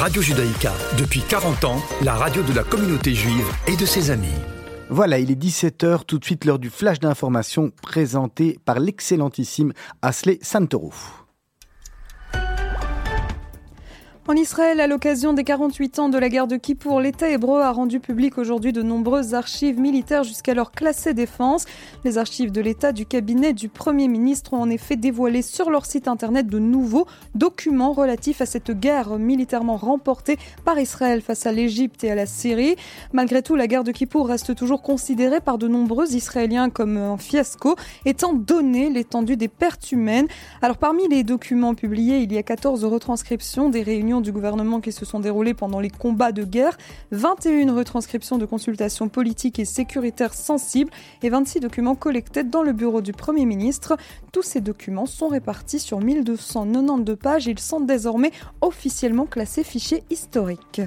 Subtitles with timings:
[0.00, 4.34] Radio Judaïka, depuis 40 ans, la radio de la communauté juive et de ses amis.
[4.90, 9.72] Voilà, il est 17h, tout de suite l'heure du flash d'information présenté par l'excellentissime
[10.02, 10.92] Asley Santoro.
[14.26, 17.70] En Israël, à l'occasion des 48 ans de la guerre de Kippour, l'État hébreu a
[17.70, 21.66] rendu public aujourd'hui de nombreuses archives militaires jusqu'alors classées défense.
[22.04, 25.84] Les archives de l'État du cabinet du Premier ministre ont en effet dévoilé sur leur
[25.84, 31.52] site internet de nouveaux documents relatifs à cette guerre militairement remportée par Israël face à
[31.52, 32.76] l'Égypte et à la Syrie.
[33.12, 37.18] Malgré tout, la guerre de Kippour reste toujours considérée par de nombreux Israéliens comme un
[37.18, 40.28] fiasco, étant donné l'étendue des pertes humaines.
[40.62, 44.92] Alors parmi les documents publiés, il y a 14 retranscriptions des réunions du gouvernement qui
[44.92, 46.76] se sont déroulées pendant les combats de guerre,
[47.12, 50.90] 21 retranscriptions de consultations politiques et sécuritaires sensibles
[51.22, 53.96] et 26 documents collectés dans le bureau du Premier ministre.
[54.32, 57.46] Tous ces documents sont répartis sur 1292 pages.
[57.46, 60.82] Ils sont désormais officiellement classés fichiers historiques.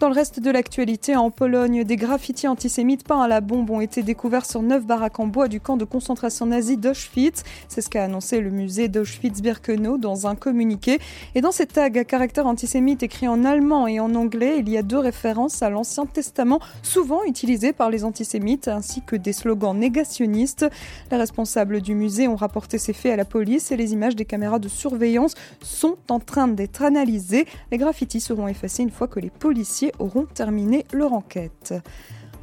[0.00, 3.80] Dans le reste de l'actualité, en Pologne, des graffitis antisémites peints à la bombe ont
[3.80, 7.44] été découverts sur neuf baraques en bois du camp de concentration nazi d'Auschwitz.
[7.68, 10.98] C'est ce qu'a annoncé le musée d'Auschwitz-Birkenau dans un communiqué.
[11.36, 14.76] Et dans ces tags à caractère antisémite écrits en allemand et en anglais, il y
[14.76, 19.78] a deux références à l'Ancien Testament, souvent utilisées par les antisémites, ainsi que des slogans
[19.78, 20.66] négationnistes.
[21.12, 24.24] Les responsables du musée ont rapporté ces faits à la police et les images des
[24.24, 27.46] caméras de surveillance sont en train d'être analysées.
[27.70, 31.74] Les graffitis seront effacés une fois que les policiers auront terminé leur enquête.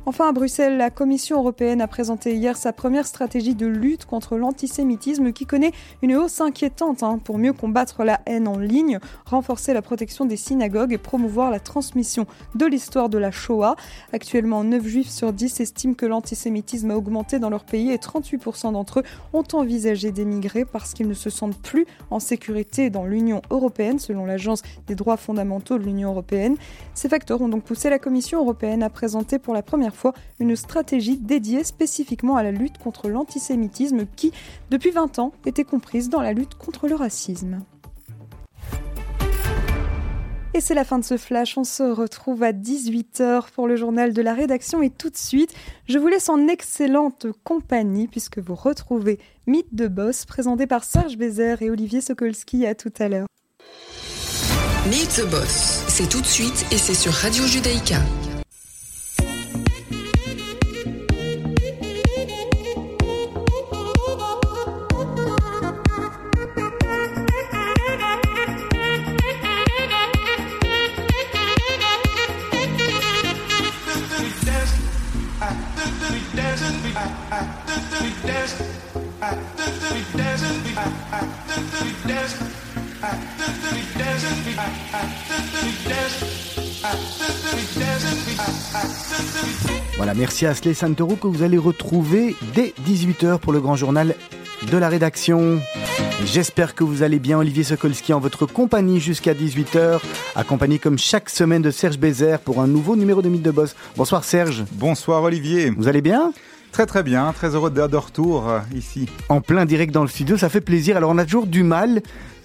[0.08, 4.36] Enfin, à Bruxelles, la Commission européenne a présenté hier sa première stratégie de lutte contre
[4.36, 9.76] l'antisémitisme qui connaît une hausse inquiétante hein, pour mieux combattre la haine en ligne, renforcer
[9.76, 13.76] la protection des synagogues et promouvoir la transmission de l'histoire de la Shoah.
[14.12, 18.72] Actuellement, 9 juifs sur 10 estiment que l'antisémitisme a augmenté dans leur pays et 38%
[18.72, 23.44] d'entre eux ont envisagé d'émigrer parce qu'ils ne se sentent plus en sécurité dans l'Union
[23.52, 26.56] européenne, selon l'Agence des droits fondamentaux de l'Union européenne.
[26.96, 30.56] Ces facteurs ont donc poussé la Commission européenne à présenter pour la première fois une
[30.56, 34.32] stratégie dédiée spécifiquement à la lutte contre l'antisémitisme qui,
[34.70, 37.64] depuis 20 ans, était comprise dans la lutte contre le racisme.
[40.54, 41.58] Et c'est la fin de ce flash.
[41.58, 44.82] On se retrouve à 18h pour le journal de la rédaction.
[44.82, 45.54] Et tout de suite,
[45.88, 51.18] je vous laisse en excellente compagnie puisque vous retrouvez Mythe de Boss présenté par Serge
[51.18, 52.66] Bézère et Olivier Sokolski.
[52.66, 53.28] À tout à l'heure.
[54.90, 58.00] Meet the Boss, c'est tout de suite et c'est sur Radio Judaïka.
[89.98, 94.16] Voilà, merci à Asley Santoro que vous allez retrouver dès 18h pour le grand journal
[94.70, 95.62] de la rédaction.
[96.26, 100.00] J'espère que vous allez bien, Olivier Sokolski, en votre compagnie jusqu'à 18h,
[100.36, 103.76] accompagné comme chaque semaine de Serge Bézère pour un nouveau numéro de Mythe de Boss.
[103.96, 104.64] Bonsoir Serge.
[104.74, 105.70] Bonsoir Olivier.
[105.70, 106.32] Vous allez bien?
[106.72, 109.08] Très très bien, très heureux d'être de retour euh, ici.
[109.30, 110.98] En plein direct dans le studio, ça fait plaisir.
[110.98, 112.02] Alors on a toujours du mal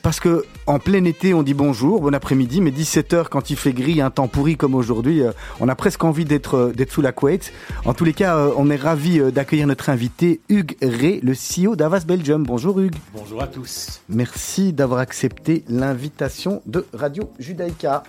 [0.07, 3.73] parce que en plein été, on dit bonjour, bon après-midi, mais 17h quand il fait
[3.73, 7.03] gris, un temps pourri comme aujourd'hui, euh, on a presque envie d'être euh, d'être sous
[7.03, 7.53] la couette.
[7.85, 11.75] En tous les cas, euh, on est ravi d'accueillir notre invité Hugues Ray, le CEO
[11.75, 12.45] d'Avas Belgium.
[12.45, 12.95] Bonjour Hugues.
[13.13, 14.01] Bonjour à tous.
[14.09, 18.05] Merci d'avoir accepté l'invitation de Radio Judaïka.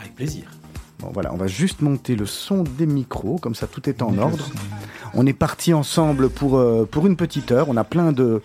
[0.00, 0.50] Avec plaisir.
[0.98, 4.18] Bon voilà, on va juste monter le son des micros, comme ça tout est en
[4.18, 4.50] ordre.
[5.14, 7.68] On est parti ensemble pour euh, pour une petite heure.
[7.68, 8.40] On a plein de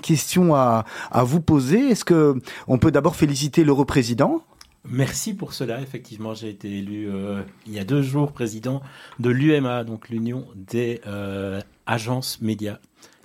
[0.00, 0.84] questions à
[1.14, 1.90] vous poser.
[1.90, 2.34] Est-ce que
[2.68, 4.42] on peut d'abord féliciter le représident?
[4.88, 5.80] Merci pour cela.
[5.80, 8.82] Effectivement, j'ai été élu euh, il y a deux jours président
[9.20, 12.78] de l'UMA, donc l'Union des euh, agences médias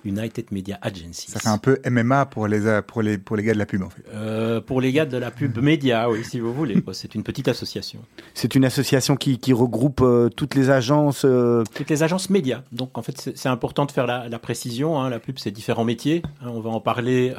[0.08, 1.30] United Media Agency.
[1.30, 3.82] Ça fait un peu MMA pour les, pour les, pour les gars de la pub,
[3.82, 4.02] en fait.
[4.12, 6.82] Euh, pour les gars de la pub média, oui, si vous voulez.
[6.92, 8.00] C'est une petite association.
[8.34, 11.24] C'est une association qui, qui regroupe euh, toutes les agences.
[11.24, 11.64] Euh...
[11.74, 12.62] Toutes les agences médias.
[12.72, 15.00] Donc, en fait, c'est important de faire la, la précision.
[15.00, 15.10] Hein.
[15.10, 16.22] La pub, c'est différents métiers.
[16.42, 16.48] Hein.
[16.48, 17.34] On va en parler.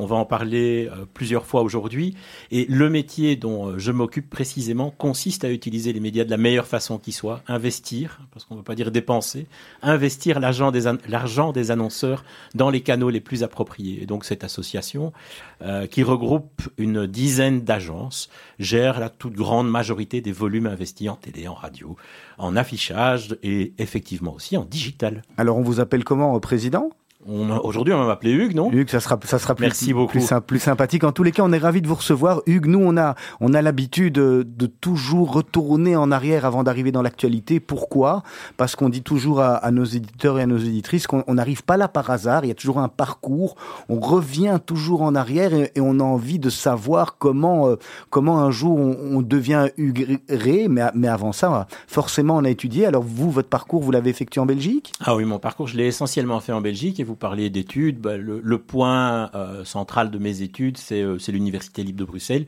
[0.00, 2.14] On va en parler euh, plusieurs fois aujourd'hui.
[2.52, 6.36] Et le métier dont euh, je m'occupe précisément consiste à utiliser les médias de la
[6.36, 9.48] meilleure façon qui soit, investir, parce qu'on ne veut pas dire dépenser,
[9.82, 12.24] investir l'argent des, annonceurs
[12.54, 14.00] dans les canaux les plus appropriés.
[14.00, 15.12] Et donc cette association,
[15.62, 18.30] euh, qui regroupe une dizaine d'agences,
[18.60, 21.96] gère la toute grande majorité des volumes investis en télé, en radio,
[22.38, 25.22] en affichage et effectivement aussi en digital.
[25.36, 26.90] Alors on vous appelle comment, président?
[27.28, 28.70] Aujourd'hui, on va m'appeler Hugues, non?
[28.72, 30.12] Hugues, ça sera, ça sera plus, Merci beaucoup.
[30.12, 31.04] plus, sym- plus sympathique.
[31.04, 32.40] En tous les cas, on est ravis de vous recevoir.
[32.46, 36.92] Hugues, nous, on a, on a l'habitude de, de toujours retourner en arrière avant d'arriver
[36.92, 37.60] dans l'actualité.
[37.60, 38.22] Pourquoi?
[38.56, 41.62] Parce qu'on dit toujours à, à nos éditeurs et à nos éditrices qu'on on n'arrive
[41.64, 42.44] pas là par hasard.
[42.44, 43.56] Il y a toujours un parcours.
[43.88, 47.76] On revient toujours en arrière et, et on a envie de savoir comment, euh,
[48.10, 50.66] comment un jour on, on devient Hugues Ré.
[50.68, 52.86] Mais, mais avant ça, forcément, on a étudié.
[52.86, 54.92] Alors vous, votre parcours, vous l'avez effectué en Belgique?
[55.04, 58.00] Ah oui, mon parcours, je l'ai essentiellement fait en Belgique et vous parliez d'études.
[58.00, 62.46] Bah, le, point euh, central de mes études, c'est euh, l'Université libre de Bruxelles,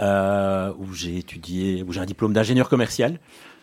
[0.00, 3.18] euh, où j'ai étudié, où j'ai un diplôme d'ingénieur commercial.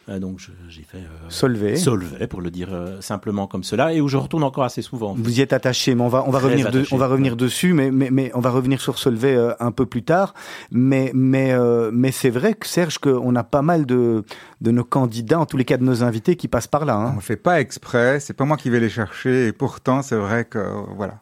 [0.09, 1.75] Euh, donc j'ai fait euh, Solvay.
[1.75, 5.13] Solvay, pour le dire euh, simplement comme cela, et où je retourne encore assez souvent.
[5.17, 7.35] Vous y êtes attaché, mais on va on va Très revenir de- on va revenir
[7.35, 10.33] dessus, mais mais mais on va revenir sur Solvay euh, un peu plus tard.
[10.71, 14.23] Mais mais euh, mais c'est vrai que Serge qu'on a pas mal de
[14.59, 16.97] de nos candidats, en tous les cas de nos invités, qui passent par là.
[16.97, 17.13] On Hein.
[17.17, 20.45] ne fait pas exprès, c'est pas moi qui vais les chercher, et pourtant, c'est vrai
[20.45, 20.59] que,
[20.95, 21.19] voilà.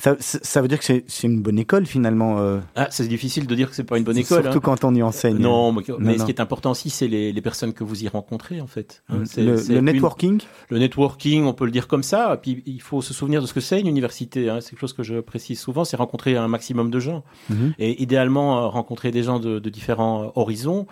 [0.00, 2.38] Ça, veut dire que c'est une bonne école finalement.
[2.38, 4.42] euh, Ah, c'est difficile de dire que c'est pas une bonne école.
[4.44, 4.62] Surtout hein.
[4.62, 5.38] quand on y enseigne.
[5.38, 6.18] Non, mais, mais non.
[6.20, 9.02] ce qui est important aussi, c'est les, les personnes que vous y rencontrez, en fait.
[9.08, 9.24] hein.
[9.36, 10.40] Le, une- networking.
[10.70, 12.38] le networking, on peut le dire comme ça.
[12.40, 14.48] Puis il faut se souvenir de ce que c'est une université.
[14.48, 14.60] hein.
[14.60, 17.24] C'est quelque chose que je précise souvent, c'est rencontrer un maximum de gens.
[17.50, 17.72] Mhm.
[17.80, 20.86] Et idéalement, euh, rencontrer des gens de, de différents euh, horizons.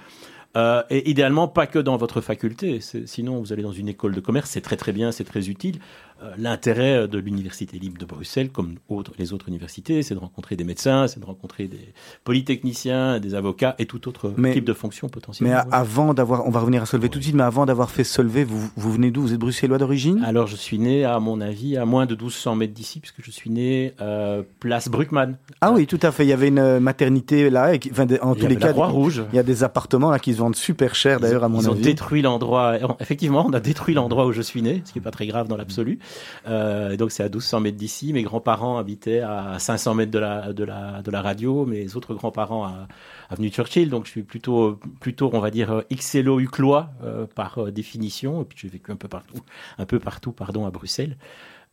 [0.56, 2.80] Euh, et idéalement, pas que dans votre faculté.
[3.04, 5.80] Sinon, vous allez dans une école de commerce, c'est très très bien, c'est très utile.
[6.22, 10.56] Euh, L'intérêt de l'Université libre de Bruxelles, comme autres, les autres universités, c'est de rencontrer
[10.56, 11.92] des médecins, c'est de rencontrer des
[12.24, 15.54] polytechniciens, des avocats et tout autre Mais- type de fonction Mais potentiellement.
[15.56, 18.04] a- avant d'avoir, on va revenir à Solvay tout de suite, mais avant d'avoir fait
[18.04, 19.22] Solvay, vous, vous venez d'où?
[19.22, 20.22] Vous êtes bruxellois d'origine?
[20.24, 23.30] Alors, je suis né, à mon avis, à moins de 1200 mètres d'ici, puisque je
[23.30, 25.36] suis né euh, place Bruckmann.
[25.60, 26.24] Ah oui, tout à fait.
[26.24, 28.56] Il y avait une euh, maternité là, et qui- enfin, en Il y tous les
[28.56, 29.24] cas, Croix-Rouge.
[29.32, 31.68] il y a des appartements là qui se vendent super cher d'ailleurs à mon Ils
[31.68, 31.82] ont avis.
[31.82, 32.74] détruit l'endroit.
[33.00, 35.48] Effectivement, on a détruit l'endroit où je suis né, ce qui est pas très grave
[35.48, 35.98] dans l'absolu.
[36.46, 38.12] Euh, donc, c'est à 1200 mètres d'ici.
[38.12, 41.66] Mes grands-parents habitaient à 500 mètres de la, radio.
[41.66, 42.88] Mes autres grands-parents à
[43.30, 43.90] avenue Churchill.
[43.90, 48.42] Donc, je suis plutôt, plutôt, on va dire, euh, XLO uclois euh, par euh, définition.
[48.42, 49.40] Et puis, j'ai vécu un peu partout,
[49.78, 51.16] un peu partout, pardon, à Bruxelles.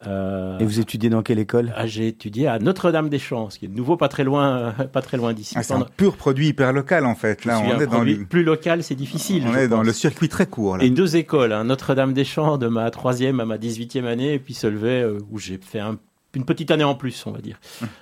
[0.07, 1.73] Euh, Et vous étudiez dans quelle école?
[1.75, 5.17] Ah, J'ai étudié à Notre-Dame-des-Champs, ce qui est de nouveau pas très loin, pas très
[5.17, 5.55] loin d'ici.
[5.57, 7.45] Ah, c'est un pur produit hyper local, en fait.
[7.45, 9.45] Là, on un est dans le, plus local, c'est difficile.
[9.47, 9.85] on est dans pense.
[9.87, 10.83] le circuit très court, là.
[10.83, 15.03] Et deux écoles, hein, Notre-Dame-des-Champs de ma troisième à ma 18e année, et puis Solvay,
[15.03, 15.97] euh, où j'ai fait un-
[16.35, 17.59] une petite année en plus, on va dire.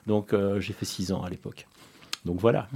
[0.08, 1.68] Donc euh, j'ai fait six ans à l'époque.
[2.26, 2.68] Donc voilà.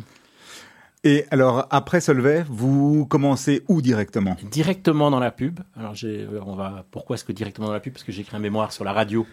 [1.06, 4.36] Et alors, après Solvay, vous commencez où directement?
[4.50, 5.60] Directement dans la pub.
[5.78, 6.84] Alors j'ai, euh, on va.
[6.90, 7.94] Pourquoi est-ce que directement dans la pub?
[7.94, 9.28] Parce que j'ai écrit un mémoire sur la radio,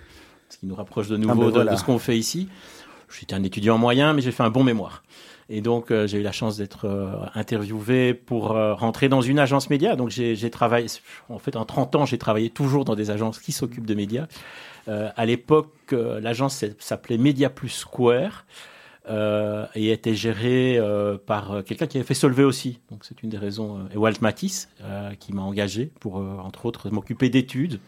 [0.50, 1.72] ce qui nous rapproche de nouveau ben de- voilà.
[1.72, 2.48] de, ce qu'on fait ici.
[3.18, 5.02] J'étais un étudiant moyen, mais j'ai fait un bon mémoire.
[5.48, 9.38] Et donc euh, j'ai eu la chance d'être euh, interviewé pour euh, rentrer dans une
[9.38, 9.96] agence média.
[9.96, 10.88] Donc j'ai j'ai travaillé.
[11.30, 14.26] En fait, en 30 ans, j'ai travaillé toujours dans des agences qui s'occupent de médias.
[14.88, 18.44] Euh, à l'époque, euh, l'agence s'appelait Media Plus Square
[19.08, 22.78] euh, et était gérée euh, par euh, quelqu'un qui avait fait Solvay aussi.
[22.90, 23.78] Donc c'est une des raisons.
[23.78, 24.68] euh, et Walt Matisse
[25.18, 27.80] qui m'a engagé pour, entre autres, m'occuper d'études,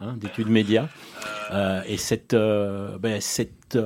[0.00, 0.88] hein, d'études médias.
[1.86, 3.20] Et cette, ben,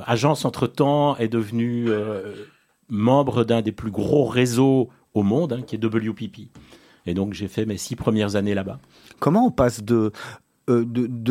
[0.06, 1.88] agence, entre-temps, est devenue
[2.88, 6.49] membre d'un des plus gros réseaux au monde, hein, qui est WPP.
[7.06, 8.79] Et donc j'ai fait mes six premières années là-bas.
[9.19, 10.12] Comment on passe de
[10.69, 10.84] euh,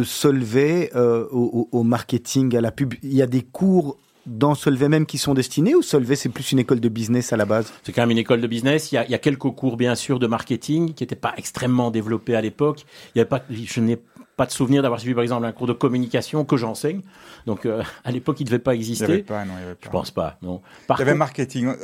[0.03, 2.93] Solvay au- au marketing, à la pub?
[3.03, 6.51] Il y a des cours dans Solvay même qui sont destinés ou Solvay c'est plus
[6.51, 7.71] une école de business à la base?
[7.83, 8.91] C'est quand même une école de business.
[8.91, 11.33] Il y a, il y a quelques cours, bien sûr, de marketing qui n'étaient pas
[11.37, 12.85] extrêmement développés à l'époque.
[13.15, 13.97] Il y avait pas, je n'ai
[14.41, 17.01] pas de souvenir d'avoir suivi, par exemple, un cours de communication que j'enseigne.
[17.45, 19.03] Donc, euh, à l'époque, il ne devait pas Il n'y exister.
[19.05, 19.85] avait pas, non, il n'y avait pas.
[19.85, 20.61] Je pense pas, non.
[20.87, 21.67] Par Il y avait marketing.
[21.67, 21.75] euh,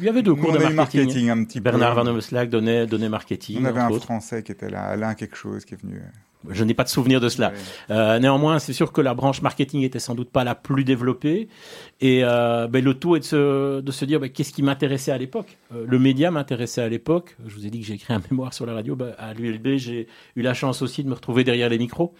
[0.00, 0.76] il y avait deux cours on de marketing.
[1.02, 2.02] marketing un petit Bernard peu.
[2.02, 4.04] Van Omeslag donnait, donnait marketing, On avait un autres.
[4.04, 6.00] Français qui était là, Alain quelque chose, qui est venu.
[6.50, 7.52] Je n'ai pas de souvenir de cela.
[7.90, 11.48] Euh, néanmoins, c'est sûr que la branche marketing était sans doute pas la plus développée.
[12.04, 15.10] Et euh, ben, le tout est de se, de se dire ben, qu'est-ce qui m'intéressait
[15.10, 15.56] à l'époque?
[15.74, 17.34] Euh, le média m'intéressait à l'époque.
[17.46, 18.94] Je vous ai dit que j'ai écrit un mémoire sur la radio.
[18.94, 20.06] Ben, à l'ULB, j'ai
[20.36, 22.12] eu la chance aussi de me retrouver derrière les micros.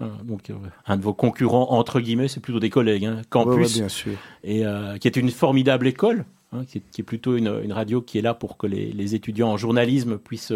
[0.00, 0.52] Euh, donc,
[0.86, 3.88] un de vos concurrents, entre guillemets, c'est plutôt des collègues, hein, Ouais, ouais, Campus, bien
[3.88, 4.12] sûr.
[4.44, 4.62] et
[5.00, 8.18] qui est une formidable école, hein, qui, est, qui est plutôt une, une radio qui
[8.18, 10.52] est là pour que les, les étudiants en journalisme puissent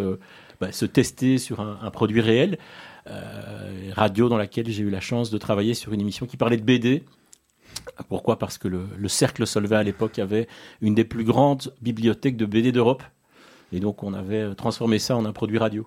[0.61, 2.59] bah, se tester sur un, un produit réel.
[3.93, 6.63] Radio dans laquelle j'ai eu la chance de travailler sur une émission qui parlait de
[6.63, 7.03] BD.
[8.09, 8.38] Pourquoi?
[8.38, 10.49] Parce que le, le Cercle Solvay à l'époque avait
[10.80, 13.02] une des plus grandes bibliothèques de BD d'Europe.
[13.73, 15.87] Et donc on avait transformé ça en un produit radio.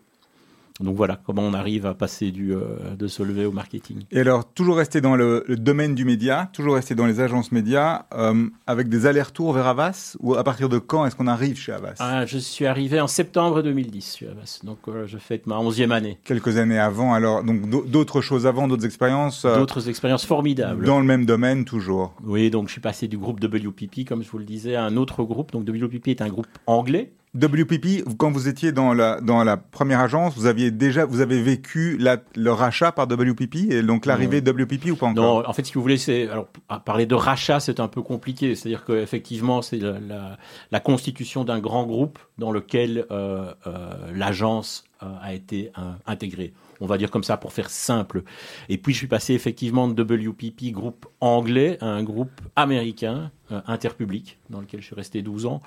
[0.80, 4.00] Donc voilà comment on arrive à passer du, euh, de se lever au marketing.
[4.12, 7.52] Et alors, toujours rester dans le, le domaine du média, toujours rester dans les agences
[7.52, 11.58] médias, euh, avec des allers-retours vers Avas Ou à partir de quand est-ce qu'on arrive
[11.58, 15.46] chez Avas Ah, je suis arrivé en septembre 2010 chez Avas, donc euh, je fête
[15.46, 16.18] ma onzième année.
[16.24, 20.86] Quelques années avant, alors, donc d'au- d'autres choses avant, d'autres expériences euh, D'autres expériences formidables.
[20.86, 22.14] dans le même domaine toujours.
[22.24, 24.98] Oui, donc je suis passé du groupe WPP, comme je vous le disais, à un
[24.98, 25.52] autre groupe.
[25.52, 27.12] Donc WPP est un groupe anglais.
[27.34, 31.42] WPP, quand vous étiez dans la, dans la première agence, vous aviez déjà, vous avez
[31.42, 35.44] vécu la, le rachat par WPP et donc l'arrivée de WPP ou pas encore?
[35.44, 36.48] Non, en fait, si vous voulez, c'est alors
[36.84, 38.54] parler de rachat, c'est un peu compliqué.
[38.56, 40.38] C'est-à-dire qu'effectivement, c'est la, la,
[40.72, 45.72] la constitution d'un grand groupe dans lequel euh, euh, l'agence euh, a été
[46.06, 46.52] intégrée.
[46.82, 48.24] On va dire comme ça pour faire simple.
[48.68, 53.32] Et puis je suis passé effectivement de WPP, groupe anglais, à un groupe américain,
[53.68, 55.62] interpublic, dans lequel je suis resté 12 ans,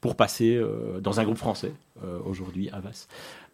[0.00, 1.72] pour passer euh, dans un groupe français,
[2.04, 3.06] euh, aujourd'hui, Avas.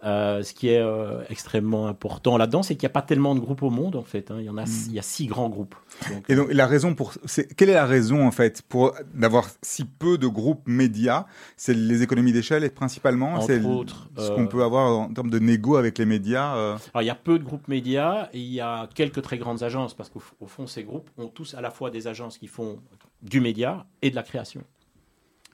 [0.05, 3.41] Euh, ce qui est euh, extrêmement important là-dedans, c'est qu'il n'y a pas tellement de
[3.41, 4.33] groupes au monde, en fait.
[4.33, 4.37] hein.
[4.41, 5.77] Il y en a, il y a six grands groupes.
[6.11, 7.13] Donc, Et donc la raison pour,
[7.57, 11.27] quelle est la raison en fait pour d'avoir si peu de groupes médias?
[11.57, 15.13] C'est les économies d'échelle et principalement, Entre l- autres, ce euh, qu'on peut avoir en
[15.15, 16.57] termes de négo avec les médias.
[16.57, 19.39] euh, Alors, il y a peu de groupes médias et il y a quelques très
[19.39, 22.49] grandes agences parce qu'au fond, ces groupes ont tous à la fois des agences qui
[22.49, 22.81] font
[23.23, 24.65] du média et de la création.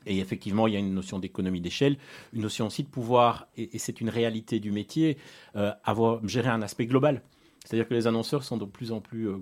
[0.07, 1.99] Et effectivement, il y a une notion d'économie d'échelle,
[2.33, 5.19] une notion aussi de pouvoir, et, c'est une réalité du métier,
[5.57, 7.23] euh, avoir gérer un aspect global.
[7.65, 9.39] C'est-à-dire que les annonceurs sont de plus en plus euh,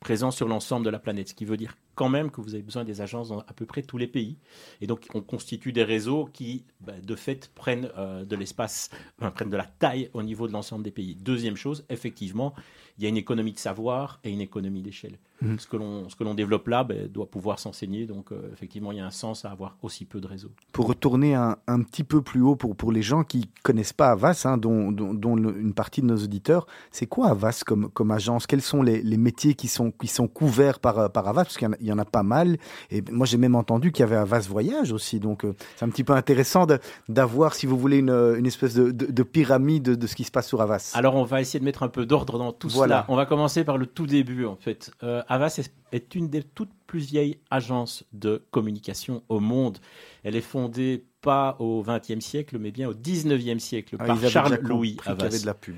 [0.00, 2.62] présents sur l'ensemble de la planète, ce qui veut dire quand même que vous avez
[2.62, 4.36] besoin des agences dans à peu près tous les pays.
[4.80, 9.30] Et donc, on constitue des réseaux qui, bah, de fait, prennent euh, de l'espace, enfin,
[9.30, 11.14] prennent de la taille au niveau de l'ensemble des pays.
[11.16, 12.54] Deuxième chose, effectivement,
[12.98, 15.18] il y a une économie de savoir et une économie d'échelle.
[15.42, 15.58] Mhm.
[15.58, 18.06] Ce que l'on ce que l'on développe là ben, doit pouvoir s'enseigner.
[18.06, 20.52] Donc, euh, effectivement, il y a un sens à avoir aussi peu de réseaux.
[20.72, 24.12] Pour retourner un, un petit peu plus haut pour, pour les gens qui connaissent pas
[24.12, 27.90] Avas, hein, dont, dont, dont le- une partie de nos auditeurs, c'est quoi Avas comme,
[27.90, 28.46] comme agence?
[28.46, 31.44] Quels sont les, les métiers qui sont, qui sont couverts par, par Avas?
[31.44, 32.56] Parce qu'il y en a- il y, en a pas mal.
[32.90, 35.20] Et moi, j'ai même entendu qu'il y avait Avas Voyage aussi.
[35.20, 36.66] Donc, euh, c'est un petit peu intéressant
[37.08, 40.24] d'avoir, si vous voulez, une, une espèce de, de, de pyramide de, de ce qui
[40.24, 40.92] se passe sur Avas.
[40.94, 43.02] Alors, on va essayer de mettre un peu d'ordre dans tout Voilà.
[43.02, 43.06] cela.
[43.08, 44.90] On va commencer par le tout début, en fait.
[45.02, 49.78] Euh, Avas est, est une des toutes plus vieilles agences de communication au monde.
[50.22, 54.58] Elle est fondée pas au XXe siècle, mais bien au XIXe siècle Ah, par Charles
[54.62, 55.40] Louis qu'il y avait Havas.
[55.40, 55.76] de la pub.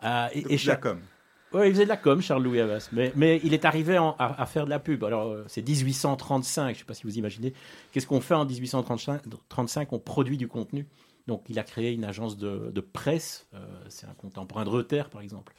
[0.00, 0.98] Ah, et, et de la com.
[1.54, 2.90] Ouais, il faisait de la com, Charles-Louis Havas.
[3.14, 5.04] Mais, il est arrivé à, faire de la pub.
[5.04, 7.54] Alors, euh, c'est 1835, je ne sais pas si vous imaginez.
[7.92, 10.88] Qu'est-ce qu'on fait en 1835 35, On produit du contenu.
[11.28, 13.46] Donc, il a créé une agence de, presse.
[13.54, 13.58] euh,
[13.88, 15.54] c'est un contemporain de Reuters, par exemple.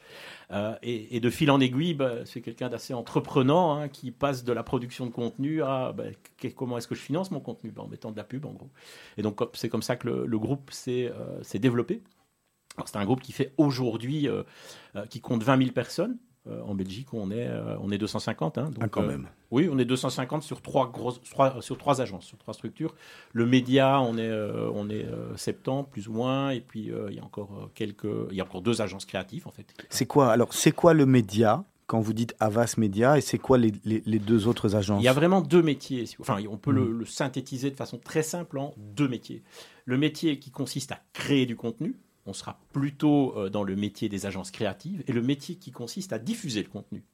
[0.52, 4.52] Euh, et, de fil en aiguille, bah, c'est quelqu'un d'assez entreprenant hein, qui passe de
[4.52, 6.04] la production de contenu à bah,
[6.54, 7.70] comment est-ce que je finance mon contenu?
[7.70, 8.68] Bah, En mettant de la pub, en gros.
[9.16, 11.10] Et donc, c'est comme ça que le, groupe s'est
[11.54, 12.02] développé.
[12.84, 14.42] C'est un groupe qui fait aujourd'hui, euh,
[14.96, 16.16] euh, qui compte 20 000 personnes.
[16.48, 18.56] Euh, en Belgique, on est, on est 250.
[18.58, 19.26] Hein, donc, Ah, quand même.
[19.50, 22.94] oui, on est 250 sur trois grosses, trois- sur trois agences, sur trois structures.
[23.32, 27.08] Le média, on est, euh, on est euh, 70 plus ou moins, et puis euh,
[27.10, 29.74] il y a encore quelques, il y a encore deux agences créatives en fait.
[29.90, 33.58] C'est quoi Alors, c'est quoi le média quand vous dites Avas Média et c'est quoi
[33.58, 35.02] les, les, les deux autres agences?
[35.02, 36.04] Il y a vraiment deux métiers.
[36.20, 36.98] Enfin, on peut le, Mhm.
[37.00, 39.42] le synthétiser de façon très simple en deux métiers.
[39.84, 44.08] Le métier qui consiste à créer du contenu, on sera plutôt euh, dans le métier
[44.08, 47.04] des agences créatives, et le métier qui consiste à diffuser le contenu,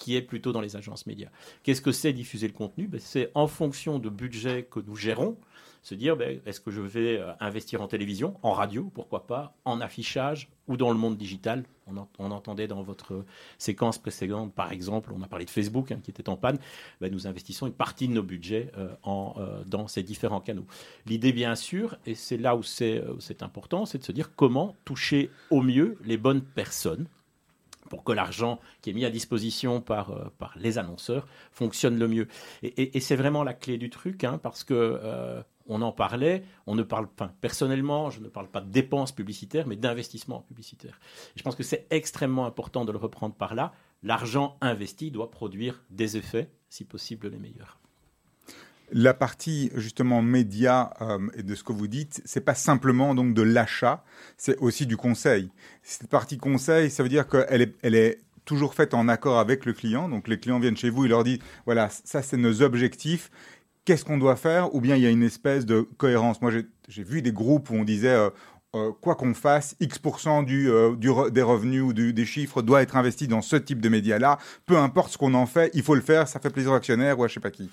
[0.00, 1.28] qui est plutôt dans les agences médias.
[1.62, 2.88] Qu'est-ce que c'est diffuser le contenu?
[2.88, 5.36] Ben, C'est en fonction de budget que nous gérons,
[5.82, 9.54] se dire ben, est-ce que je vais euh, investir en télévision, en radio, pourquoi pas,
[9.64, 11.64] en affichage ou dans le monde digital?
[11.86, 13.24] On, en- on entendait dans votre
[13.58, 16.58] séquence précédente, par exemple, on a parlé de Facebook hein, qui était en panne.
[17.00, 20.66] Ben, nous investissons une partie de nos budgets euh, euh, dans ces différents canaux.
[21.06, 25.30] L'idée, bien sûr, et c'est là où c'est important, c'est de se dire comment toucher
[25.50, 27.06] au mieux les bonnes personnes
[27.90, 32.08] pour que l'argent qui est mis à disposition par, euh, par les annonceurs fonctionne le
[32.08, 32.28] mieux.
[32.62, 36.74] Et, c'est vraiment la clé du truc, hein, parce que euh, on en parlait, on
[36.74, 41.00] ne parle pas, personnellement, je ne parle pas de dépenses publicitaires, mais d'investissement publicitaire.
[41.34, 43.72] Et je pense que c'est extrêmement important de le reprendre par là.
[44.02, 47.79] L'argent investi doit produire des effets, si possible les meilleurs.
[48.92, 53.42] La partie justement média euh, de ce que vous dites, c'est pas simplement donc de
[53.42, 54.02] l'achat,
[54.36, 55.50] c'est aussi du conseil.
[55.82, 59.64] Cette partie conseil, ça veut dire qu'elle est, elle est toujours faite en accord avec
[59.64, 60.08] le client.
[60.08, 63.30] Donc les clients viennent chez vous, ils leur disent voilà, ça c'est nos objectifs.
[63.84, 64.74] Qu'est-ce qu'on doit faire?
[64.74, 66.42] Ou bien il y a une espèce de cohérence.
[66.42, 68.28] Moi, j'ai- j'ai vu des groupes où on disait euh,
[68.76, 73.26] euh, quoi qu'on fasse, X% du, euh, des revenus ou des chiffres doit être investi
[73.26, 74.38] dans ce type de média-là.
[74.66, 77.18] Peu importe ce qu'on en fait, il faut le faire, ça fait plaisir aux actionnaires
[77.18, 77.68] ou à je sais pas qui.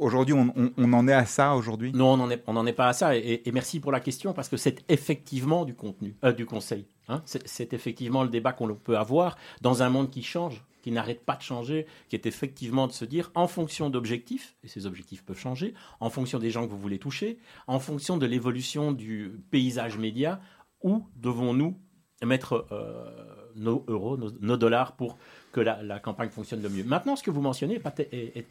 [0.00, 1.92] Aujourd'hui, on, en est à ça aujourd'hui?
[1.92, 3.16] Non, on n'en est, est pas à ça.
[3.16, 6.86] Et, merci pour la question parce que c'est effectivement du contenu, euh, du conseil.
[7.08, 7.22] hein.
[7.24, 11.34] C'est effectivement le débat qu'on peut avoir dans un monde qui change, qui n'arrête pas
[11.34, 15.38] de changer, qui est effectivement de se dire en fonction d'objectifs, et ces objectifs peuvent
[15.38, 19.96] changer, en fonction des gens que vous voulez toucher, en fonction de l'évolution du paysage
[19.96, 20.42] média,
[20.82, 21.74] où devons-nous
[22.22, 25.16] mettre euh, nos euros, nos, dollars pour
[25.52, 26.84] que la, campagne fonctionne le mieux?
[26.84, 27.80] Maintenant, ce que vous mentionnez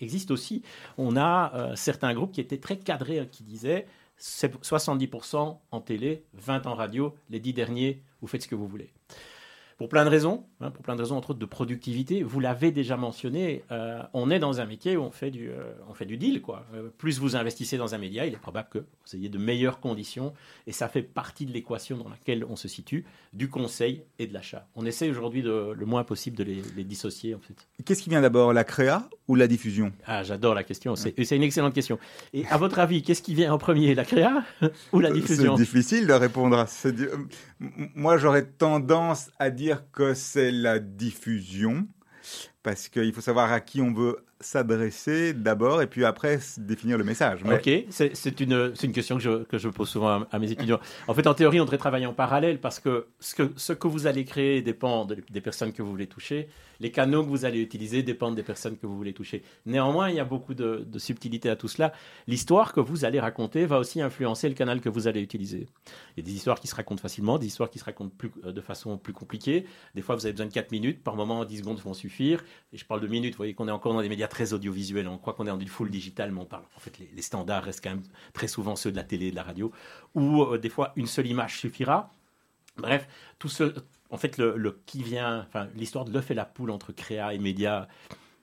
[0.02, 0.64] existe aussi.
[0.98, 3.86] On a euh, certains groupes qui étaient très cadrés, hein, qui disaient
[4.18, 8.68] c'est 70% en télé, 20 en radio, les 10 derniers, vous faites ce que vous
[8.68, 8.92] voulez.
[9.78, 12.72] Pour plein de raisons, hein, pour plein de raisons entre autres de productivité, vous l'avez
[12.72, 16.06] déjà mentionné, euh, on est dans un métier où on fait du, euh, on fait
[16.06, 16.42] du deal.
[16.42, 16.66] Quoi.
[16.74, 19.80] Euh, plus vous investissez dans un média, il est probable que vous ayez de meilleures
[19.80, 20.34] conditions
[20.68, 24.34] et ça fait partie de l'équation dans laquelle on se situe, du conseil et de
[24.34, 24.68] l'achat.
[24.76, 27.68] On essaie aujourd'hui le moins possible de les, les dissocier en fait.
[27.84, 29.92] Qu'est-ce qui vient d'abord, la créa ou la diffusion?
[30.06, 31.98] Ah, j'adore la question, c'est une excellente question.
[32.34, 34.44] Et à votre avis, qu'est-ce qui vient en premier, la créa
[34.92, 35.58] ou la diffusion?
[35.58, 36.90] C'est difficile de répondre à ce.
[37.96, 41.88] Moi, j'aurais tendance à dire que c'est la diffusion,
[42.64, 47.04] parce qu'il faut savoir à qui on veut s'adresser d'abord, et puis après définir le
[47.04, 47.42] message.
[47.46, 50.80] Ok, c'est une, une question que je, que je pose souvent à, mes étudiants.
[51.08, 53.88] En fait, en théorie, on devrait travailler en parallèle parce que ce que, ce que
[53.88, 56.48] vous allez créer dépend de- des personnes que vous voulez toucher.
[56.80, 59.44] Les canaux que vous allez utiliser dépendent des personnes que vous voulez toucher.
[59.66, 61.94] Néanmoins, il y a beaucoup de, de subtilité à tout cela.
[62.28, 65.68] L'histoire que vous allez raconter va aussi influencer le canal que vous allez utiliser.
[66.18, 68.32] Il y a des histoires qui se racontent facilement, des histoires qui se racontent plus,
[68.46, 69.66] euh, de façon plus compliquée.
[69.96, 71.04] Des fois, vous avez besoin de 4 minutes.
[71.04, 72.44] Par moment, 10 secondes vont suffire.
[72.74, 73.34] Et je parle de minutes.
[73.36, 75.08] Vous voyez qu'on est encore dans des médias très audiovisuels.
[75.08, 76.64] On croit qu'on est dans du full digital, mais on parle.
[76.76, 79.32] En fait, les, les standards restent quand même très souvent ceux de la télé et
[79.32, 79.72] de la radio,
[80.16, 82.10] où euh, des fois une seule image suffira.
[82.78, 83.74] Bref, tout ce,
[84.10, 87.34] en fait, le, le qui vient, enfin, l'histoire de l'œuf et la poule entre créa
[87.36, 87.88] et média,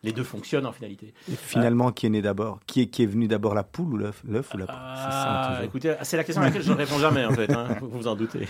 [0.04, 1.12] les deux fonctionnent en finalité.
[1.30, 3.97] Et finalement, qui est né d'abord qui est, qui est venu d'abord, la poule ou
[3.97, 4.76] l'œuf L'œuf ou la poule?
[4.94, 7.50] C'est ça, Ah, écoutez, c'est la question à laquelle je ne réponds jamais, en fait.
[7.52, 8.47] hein, vous vous en doutez.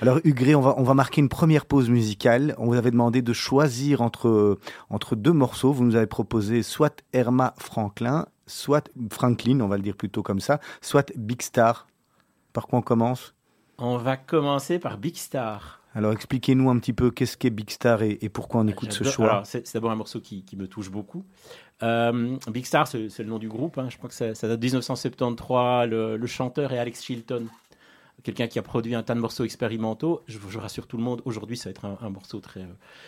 [0.00, 2.54] Alors Hugré, on va, on va marquer une première pause musicale.
[2.58, 4.58] On vous avait demandé de choisir entre,
[4.88, 5.72] entre deux morceaux.
[5.72, 10.40] Vous nous avez proposé soit Irma Franklin, soit Franklin, on va le dire plutôt comme
[10.40, 11.86] ça, soit Big Star.
[12.52, 13.34] Par quoi on commence?
[13.78, 15.80] On va commencer par Big Star.
[15.94, 19.02] Alors expliquez-nous un petit peu qu'est-ce qu'est Big Star et, et pourquoi on écoute ce
[19.04, 19.42] choix.
[19.44, 21.24] C'est d'abord un morceau qui, qui me touche beaucoup.
[21.82, 23.78] Euh, Big Star, c'est c'est le nom du groupe.
[23.78, 23.88] hein.
[23.88, 25.88] Je crois que ça, ça date de 1973.
[25.88, 27.46] Le, le chanteur est Alex Chilton,
[28.22, 30.22] quelqu'un qui a produit un tas de morceaux expérimentaux.
[30.26, 32.66] Je, je rassure tout le monde, aujourd'hui, ça va être un, un morceau très,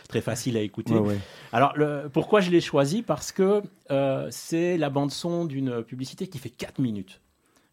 [0.08, 0.94] très facile à écouter.
[0.94, 1.18] Ouais, ouais.
[1.52, 3.02] Alors, le- pourquoi je l'ai choisi?
[3.02, 7.20] Parce que euh, c'est la bande-son d'une publicité qui fait 4 minutes.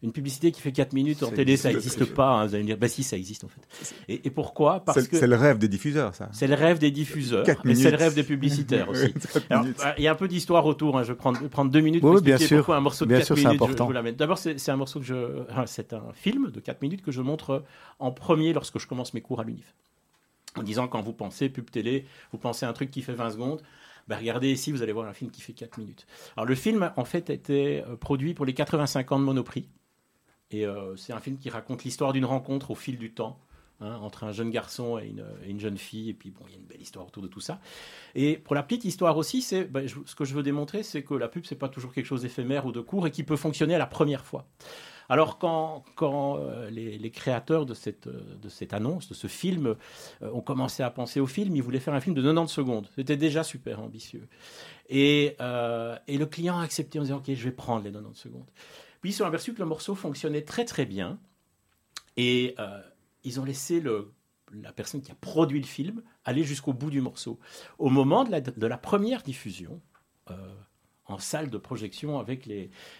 [0.02, 1.98] Une publicité qui fait 4 minutes en télé, ça existe.
[1.98, 2.30] n'existe pas.
[2.30, 2.46] hein.
[2.46, 3.60] Vous allez me dire, bah si, ça existe en fait.
[4.08, 4.80] Et, et pourquoi?
[4.82, 6.30] Parce C'est que c'est le rêve des diffuseurs, ça.
[6.32, 9.12] c'est le rêve des diffuseurs, Quatre et c'est le rêve des publicitaires aussi.
[9.50, 10.96] Alors, euh, il y a un peu d'histoire autour.
[10.98, 11.02] hein.
[11.02, 12.56] Je vais prendre, prendre deux minutes Oui, pour bien expliquer sûr.
[12.60, 14.14] pourquoi un morceau de Bien 4 sûr, c'est minutes, je- je, vous l'amène.
[14.14, 17.20] D'abord, c'est un morceau que je, enfin, c'est un film de 4 minutes que je
[17.20, 17.62] montre
[17.98, 19.74] en premier lorsque je commence mes cours à l'UNIF.
[20.56, 23.32] En disant, quand vous pensez pub télé, vous pensez à un truc qui fait 20
[23.32, 23.60] secondes.
[24.08, 26.06] Ben, regardez ici, vous allez voir un film qui fait 4 minutes.
[26.38, 29.68] Alors, le film, en fait, était euh, produit pour les 85 ans de Monoprix.
[30.50, 33.38] Et euh, c'est un film qui raconte l'histoire d'une rencontre au fil du temps
[33.80, 35.12] hein, entre un jeune garçon et
[35.46, 36.10] une, jeune fille.
[36.10, 37.60] Et puis, bon, il y a une belle histoire autour de tout ça.
[38.14, 41.14] Et pour la petite histoire aussi, c'est ben, ce que je veux démontrer, c'est que
[41.14, 43.74] la pub, c'est pas toujours quelque chose d'éphémère ou de court et qui peut fonctionner
[43.74, 44.46] à la première fois.
[45.08, 48.06] Alors, quand, euh, les, créateurs de cette,
[48.72, 49.74] annonce, de ce film,
[50.22, 52.88] euh, ont commencé à penser au film, ils voulaient faire un film de 90 secondes.
[52.94, 54.28] C'était déjà super ambitieux.
[54.88, 55.36] Et,
[56.06, 58.46] et le client a accepté en disant Ok, je vais prendre les 90 secondes.
[59.00, 61.18] Puis ils se sont aperçus que le morceau fonctionnait très très bien.
[62.16, 62.80] Et euh,
[63.24, 63.82] ils ont laissé
[64.52, 67.38] la personne qui a produit le film aller jusqu'au bout du morceau.
[67.78, 69.80] Au moment de la, première diffusion,
[70.30, 70.34] euh,
[71.10, 72.48] en salle de projection avec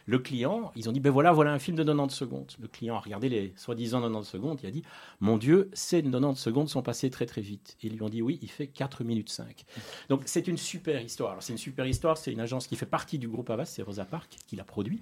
[0.06, 2.52] le client, ils ont dit, ben voilà, voilà un film de 90 secondes.
[2.58, 4.82] Le client a regardé les soi-disant 90 secondes, il a dit,
[5.20, 7.76] mon Dieu, ces 90 secondes sont passées très très vite.
[7.82, 9.64] Ils lui ont dit, oui, il fait 4 minutes 5.
[10.08, 11.30] Donc c'est une super histoire.
[11.30, 13.82] Alors c'est une super histoire, c'est une agence qui fait partie du groupe Avas, c'est
[13.82, 15.00] Rosa Park qui l'a produit,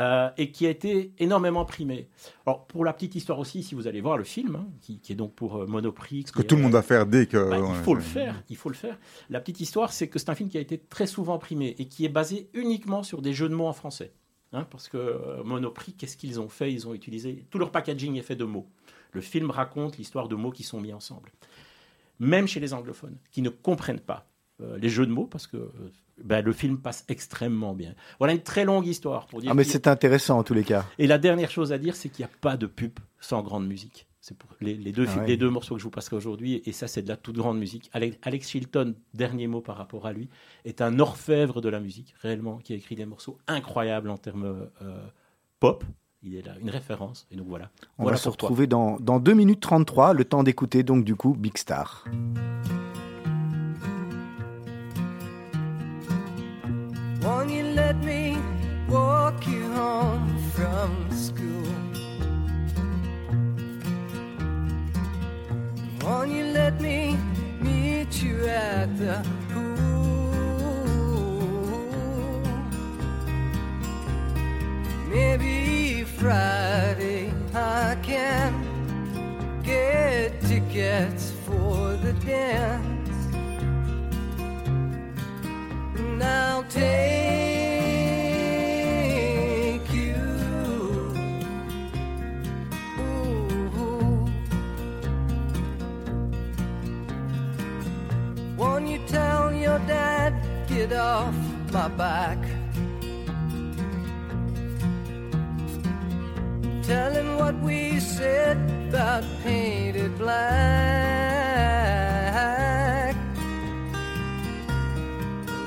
[0.00, 2.08] euh, et qui a été énormément primée.
[2.46, 5.12] Alors pour la petite histoire aussi, si vous allez voir le film, hein, qui, qui
[5.12, 6.24] est donc pour euh, Monoprix.
[6.26, 7.50] Ce que tout le monde va faire dès que.
[7.50, 8.06] Bah, il faut le ouais.
[8.06, 8.98] faire, il faut le faire.
[9.28, 11.86] La petite histoire, c'est que c'est un film qui a été très souvent primé et
[11.86, 14.14] qui est basé uniquement sur des jeux de mots en français.
[14.52, 16.72] Hein, parce que euh, Monoprix, qu'est-ce qu'ils ont fait?
[16.72, 18.66] Ils ont utilisé tout leur packaging est fait de mots.
[19.12, 21.30] Le film raconte l'histoire de mots qui sont mis ensemble.
[22.18, 24.29] Même chez les anglophones, qui ne comprennent pas
[24.78, 25.70] les jeux de mots, parce que euh,
[26.22, 27.94] ben, le film passe extrêmement bien.
[28.18, 29.50] Voilà une très longue histoire pour dire.
[29.50, 30.84] Ah mais c'est intéressant en tous les cas.
[30.98, 33.66] Et la dernière chose à dire, c'est qu'il n'y a pas de pub sans grande
[33.66, 34.06] musique.
[34.22, 35.26] C'est pour les, les deux, Ah ouais.
[35.26, 37.58] les deux morceaux que je vous passerai aujourd'hui, et ça, c'est de la toute grande
[37.58, 37.88] musique.
[37.94, 40.28] Alex, Alex Chilton, dernier mot par rapport à lui,
[40.66, 44.68] est un orfèvre de la musique, réellement, qui a écrit des morceaux incroyables en termes
[44.82, 45.00] euh,
[45.58, 45.84] pop.
[46.22, 47.26] Il est là, une référence.
[47.30, 47.70] Et donc voilà.
[47.96, 51.16] On Voilà va se retrouver dans, dans 2 minutes 33, le temps d'écouter donc du
[51.16, 52.04] coup Big Star.
[57.90, 58.38] Let me
[58.88, 61.74] walk you home from school?
[66.00, 67.18] Won't you let me
[67.60, 70.70] meet you at the pool?
[75.08, 78.50] Maybe Friday I can
[79.64, 83.18] get tickets for the dance.
[85.98, 87.19] And I'll take
[100.92, 101.34] off
[101.72, 102.38] my back?
[106.82, 108.56] Tell him what we said
[108.88, 110.50] about painted black.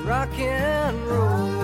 [0.04, 1.63] Rock and roll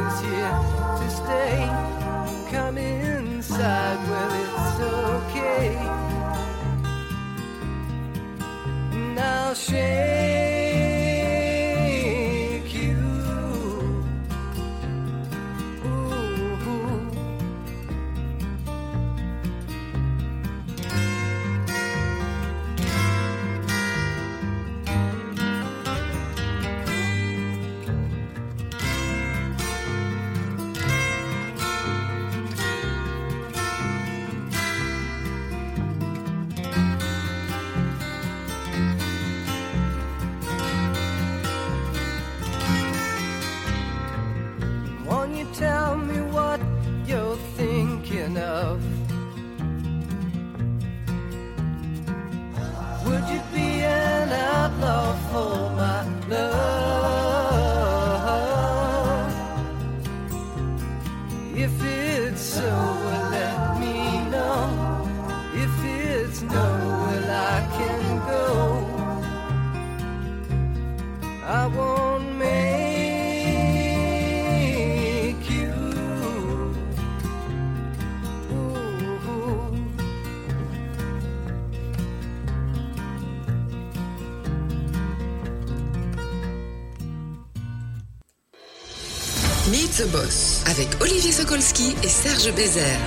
[90.00, 92.98] Meet the Boss avec Olivier Sokolski et Serge Bézère.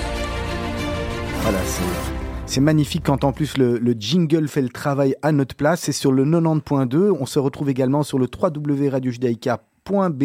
[1.41, 1.82] Voilà, c'est.
[2.45, 5.82] C'est magnifique quand en plus le, le jingle fait le travail à notre place.
[5.82, 7.10] C'est sur le 90.2.
[7.19, 10.23] On se retrouve également sur le www.radiojudaïka.be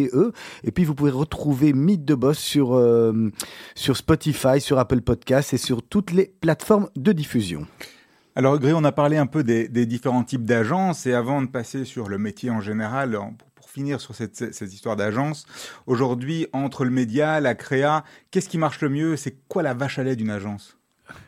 [0.64, 3.30] et puis vous pouvez retrouver Mythe de Boss sur, euh,
[3.74, 7.66] sur Spotify, sur Apple Podcasts et sur toutes les plateformes de diffusion.
[8.36, 11.48] Alors, Gré, on a parlé un peu des, des différents types d'agences et avant de
[11.48, 13.18] passer sur le métier en général,
[13.58, 15.46] pour, finir sur cette, histoire d'agence,
[15.86, 19.98] aujourd'hui, entre le média, la créa, qu'est-ce qui marche le mieux C'est quoi la vache
[19.98, 20.78] à lait d'une agence?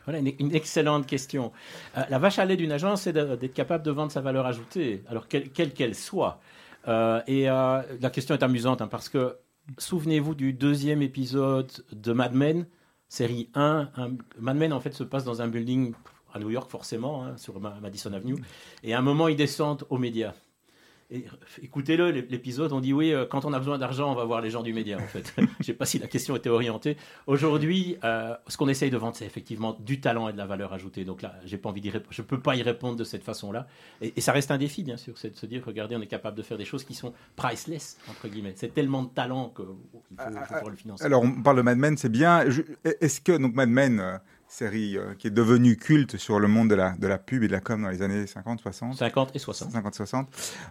[0.05, 1.51] Voilà une, excellente question.
[1.97, 5.03] Euh, la vache à lait d'une agence, c'est d'être capable de vendre sa valeur ajoutée,
[5.07, 6.39] alors quelle quelle soit.
[6.87, 9.37] Euh, et euh, la question est amusante hein, parce que
[9.77, 12.65] souvenez-vous du deuxième épisode de Mad Men,
[13.07, 13.89] série 1.
[13.95, 15.93] Un- Mad Men en fait se passe dans un building
[16.33, 18.35] à New York forcément, hein, sur Ma- Madison Avenue.
[18.83, 20.33] Et à un moment ils descendent aux médias.
[21.61, 24.41] Écoutez-le, l'ép- l'épisode, on dit oui, euh, quand on a besoin d'argent, on va voir
[24.41, 25.33] les gens du média, en fait.
[25.37, 26.95] Je ne sais pas si la question était orientée.
[27.27, 30.71] Aujourd'hui, euh, ce qu'on essaye de vendre, c'est effectivement du talent et de la valeur
[30.73, 31.03] ajoutée.
[31.03, 33.67] Donc là, j'ai pas envie d'y je ne peux pas y répondre de cette façon-là.
[34.01, 36.07] Et, et ça reste un défi, bien sûr, c'est de se dire, regardez, on est
[36.07, 38.53] capable de faire des choses qui sont priceless, entre guillemets.
[38.55, 41.03] C'est tellement de talent qu'il faut, il faut pouvoir le financer.
[41.03, 42.45] Alors, on parle de Mad Men, c'est bien.
[43.01, 44.17] Est-ce que, donc, Mad Men, euh,
[44.51, 47.47] série euh, qui est devenue culte sur le monde de la, de la pub et
[47.47, 49.73] de la com dans les années 50, 60 50 et 60.
[49.73, 50.25] 50-60.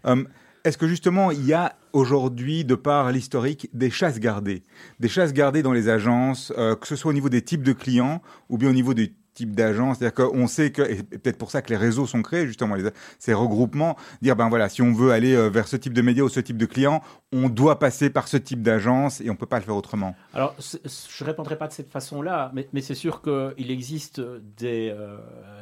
[0.06, 0.24] Euh,
[0.64, 4.62] Est-ce que justement, il y a aujourd'hui, de par l'historique, des chasses gardées?
[5.00, 7.72] Des chasses gardées dans les agences, euh, que ce soit au niveau des types de
[7.72, 11.50] clients ou bien au niveau des types d'agences C'est-à-dire qu'on sait que, et peut-être pour
[11.50, 12.76] ça que les réseaux sont créés, justement,
[13.18, 16.24] ces regroupements, dire, ben voilà, si on veut aller euh, vers ce type de médias
[16.24, 19.46] ou ce type de clients, on doit passer par ce type d'agence et on peut
[19.46, 20.14] pas le faire autrement.
[20.34, 24.20] Alors, je ne répondrai pas de cette façon-là, mais, mais c'est sûr qu'il existe
[24.58, 25.16] des, euh,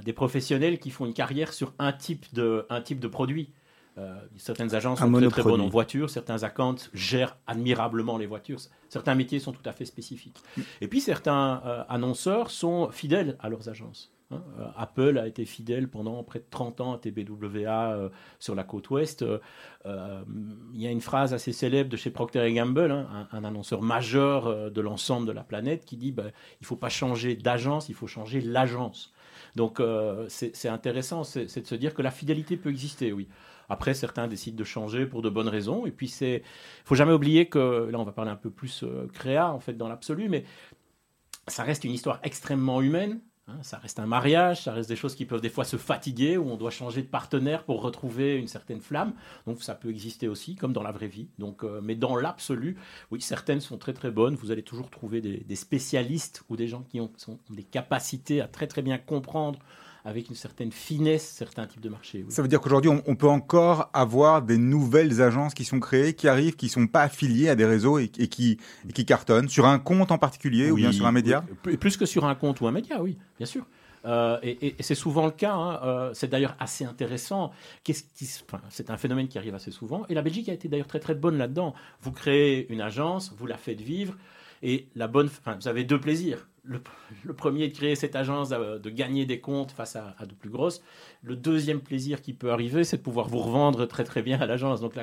[0.05, 3.51] des professionnels qui font une carrière sur un type de, un type de produit.
[3.99, 8.27] Euh, certaines agences Un sont très, très bonnes en voiture, certains accounts gèrent admirablement les
[8.27, 8.61] voitures.
[8.89, 10.39] Certains métiers sont tout à fait spécifiques.
[10.81, 14.13] Et puis certains euh, annonceurs sont fidèles à leurs agences.
[14.31, 14.43] hein.
[14.61, 18.09] Euh, Apple a été fidèle pendant près de 30 ans à TBWA euh,
[18.39, 19.23] sur la côte ouest.
[19.23, 19.39] Euh,
[20.75, 23.83] Il y a une phrase assez célèbre de chez Procter Gamble, hein, un, un annonceur
[23.83, 27.89] majeur de l'ensemble de la planète, qui dit bah, il ne faut pas changer d'agence,
[27.89, 29.13] il faut changer l'agence.
[29.59, 33.27] Donc euh, c'est intéressant, c'est c'est de se dire que la fidélité peut exister, oui.
[33.69, 35.85] Après, certains décident de changer pour de bonnes raisons.
[35.85, 36.43] Et puis, c'est,
[36.85, 39.75] faut jamais oublier que là, on va parler un peu plus euh, créa en fait
[39.75, 40.45] dans l'absolu, mais
[41.49, 43.21] ça reste une histoire extrêmement humaine.
[43.49, 43.59] Hein.
[43.63, 46.49] ça reste un mariage, ça reste des choses qui peuvent des fois se fatiguer, où
[46.49, 49.13] on doit changer de partenaire pour retrouver une certaine flamme.
[49.47, 51.29] Donc ça peut exister aussi, comme dans la vraie vie.
[51.39, 52.77] Donc, euh, mais dans l'absolu,
[53.11, 54.35] oui, certaines sont très très bonnes.
[54.35, 57.11] Vous allez toujours trouver des, spécialistes ou des gens qui ont
[57.51, 59.59] des capacités à très très bien comprendre
[60.09, 62.25] avec une certaine finesse certains types de marchés.
[62.27, 62.33] oui.
[62.33, 66.15] Ça veut dire qu'aujourd'hui, on, on peut encore avoir des nouvelles agences qui sont créées,
[66.15, 69.49] qui arrivent, qui sont pas affiliées à des réseaux et, et qui, et qui cartonnent
[69.49, 71.45] sur un compte en particulier ou bien sur un média.
[71.67, 71.77] oui.
[71.77, 73.67] Plus- que sur un compte ou un média, oui, bien sûr.
[74.07, 75.55] Euh, et et- et c'est souvent le cas.
[75.55, 75.81] hein.
[75.83, 77.51] Euh, c'est d'ailleurs assez intéressant.
[77.91, 80.07] Enfin, c'est un phénomène qui arrive assez souvent.
[80.09, 81.75] Et la Belgique a été d'ailleurs très très bonne là-dedans.
[82.03, 84.15] Vous créez une agence, vous la faites vivre,
[84.63, 86.49] et la bonne, enfin, vous avez deux plaisirs.
[86.65, 86.81] Le,
[87.25, 90.51] le premier de créer cette agence, euh, de gagner des comptes face à, de plus
[90.51, 90.83] grosses.
[91.23, 94.47] Le deuxième plaisir qui peut arriver, c'est de pouvoir vous revendre très très bien à
[94.47, 94.81] l'agence.
[94.81, 94.95] Donc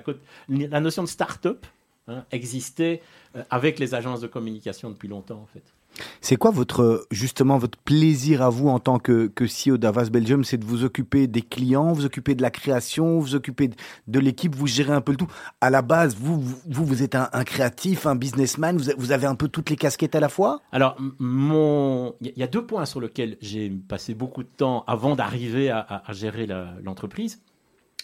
[0.50, 1.66] la notion de start-up
[2.08, 3.02] hein, existait
[3.36, 5.74] euh, avec les agences de communication depuis longtemps en fait.
[6.22, 10.44] C'est quoi votre justement votre plaisir à vous en tant que, CEO d'Avas Belgium?
[10.44, 13.70] C'est de vous occuper des clients, vous occuper de la création, vous occuper
[14.08, 15.28] de, l'équipe, vous gérez un peu le tout.
[15.62, 19.48] À la base, vous vous, êtes un, créatif, un businessman, vous, vous avez un peu
[19.48, 20.62] toutes les casquettes à la fois?
[20.72, 25.16] Alors, mon, il y a- deux points sur lesquels j'ai passé beaucoup de temps avant
[25.16, 26.48] d'arriver à, gérer
[26.84, 27.42] l'entreprise.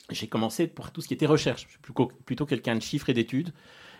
[0.10, 1.64] J'ai commencé par tout ce qui était recherche.
[1.66, 3.54] Je suis plutôt, plutôt quelqu'un de chiffres et d'études.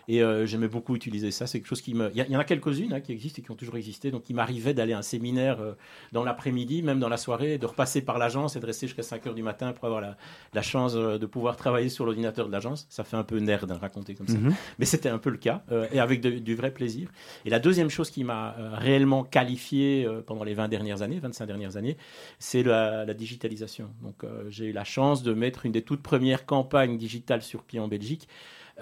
[0.08, 1.46] Et euh, j'aimais beaucoup utiliser ça.
[1.46, 2.10] C'est quelque chose qui me.
[2.14, 4.10] Il y, en a quelques-unes hein, qui existent et qui ont toujours existé.
[4.10, 5.72] Donc, il m'arrivait d'aller à un séminaire euh,
[6.12, 9.26] dans l'après-midi, même dans la soirée, de repasser par l'agence et de rester jusqu'à 5
[9.26, 10.16] heures du matin pour avoir la,
[10.54, 12.86] la chance euh, de pouvoir travailler sur l'ordinateur de l'agence.
[12.90, 14.38] Ça fait un peu nerd de raconter comme ça.
[14.38, 14.54] Mhm.
[14.78, 17.08] Mais c'était un peu le cas, euh, et avec de- du vrai plaisir.
[17.44, 21.76] Et la deuxième chose qui m'a réellement qualifié pendant les 20 dernières années, 25 dernières
[21.76, 21.96] années,
[22.38, 23.90] c'est la, la digitalisation.
[24.02, 27.78] Donc j'ai eu la chance de mettre une des toutes premières campagnes digitales sur pied
[27.80, 28.28] en Belgique.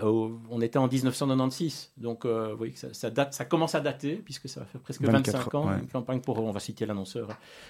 [0.02, 3.74] Euh, on était en 1996, donc euh, vous voyez que ça, ça date, ça commence
[3.74, 5.68] à dater puisque ça va faire presque 24 25 ans.
[5.68, 5.78] ouais.
[5.80, 7.28] Une campagne pour, on va citer l'annonceur,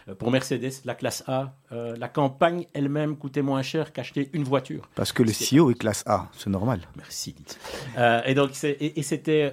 [0.09, 1.55] euh, pour Mercedes, la classe A.
[1.73, 4.89] Euh, la campagne elle-même coûtait moins cher qu'acheter une voiture.
[4.95, 6.81] Parce que le CEO est classe A, c'est normal.
[6.97, 7.35] Merci.
[8.27, 9.53] Et donc, et, et c'était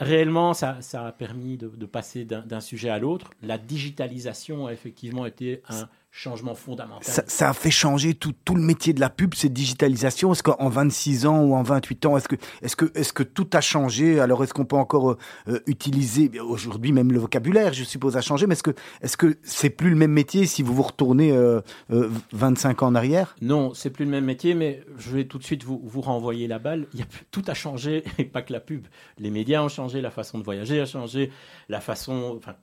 [0.00, 3.30] réellement, ça, ça a permis de, de passer d'un sujet à l'autre.
[3.42, 7.04] La digitalisation a effectivement été un changement fondamental.
[7.04, 10.32] Ça, ça a fait changer tout, tout le métier de la pub, cette digitalisation.
[10.32, 13.48] Est-ce qu'en 26 ans ou en 28 ans, est-ce que, est-ce que, est-ce que tout
[13.52, 14.18] a changé?
[14.18, 15.18] Alors, est-ce qu'on peut encore euh,
[15.48, 19.38] euh, utiliser aujourd'hui même le vocabulaire, je suppose, a changé, mais est-ce que, est-ce que
[19.42, 21.60] c'est plus le même métier si vous vous retournez euh,
[21.92, 23.36] euh, 25 ans en arrière?
[23.42, 26.48] Non, c'est plus le même métier, mais je vais tout de suite vous, vous renvoyer
[26.48, 26.86] la balle.
[26.94, 28.86] Il y a, tout a changé, et pas que la pub.
[29.18, 31.30] Les médias ont changé, la façon de voyager a changé,
[31.68, 32.54] la façon, enfin,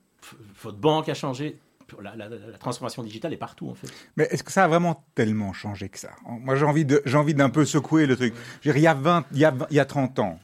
[0.62, 1.58] votre banque a changé.
[2.02, 3.88] La, la- la transformation digitale est partout en fait.
[4.16, 6.10] Mais est-ce que ça a vraiment tellement changé que ça?
[6.28, 8.34] Moi, j'ai envie de, j'ai envie d'un peu secouer le truc.
[8.62, 10.18] Je veux dire, il y a 20, il y a, 20 il y a 30
[10.18, 10.38] ans,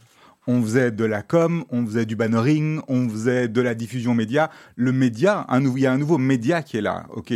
[0.47, 4.51] on faisait de la com, on faisait du bannering, on faisait de la diffusion média.
[4.77, 7.33] Le média, un, il y a un nouveau média qui est là, ok.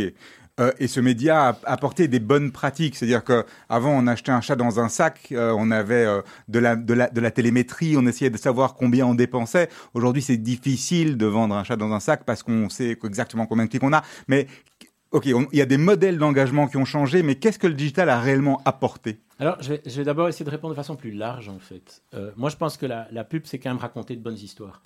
[0.59, 4.41] Euh, et ce média a apporté des bonnes pratiques, c'est-à-dire que avant on achetait un
[4.41, 7.95] chat dans un sac, euh, on avait euh, de, la, de, la, de la télémétrie,
[7.95, 9.69] on essayait de savoir combien on dépensait.
[9.93, 13.65] Aujourd'hui, c'est difficile de vendre un chat dans un sac parce qu'on sait exactement combien
[13.65, 14.03] de clics on a.
[14.27, 14.47] Mais
[15.11, 18.09] ok, il y a des modèles d'engagement qui ont changé, mais qu'est-ce que le digital
[18.09, 19.19] a réellement apporté?
[19.39, 22.01] Alors, je vais, d'abord essayer de répondre de façon plus large, en fait.
[22.35, 24.81] Moi, je pense que la, la pub, c'est quand même raconter de bonnes histoires.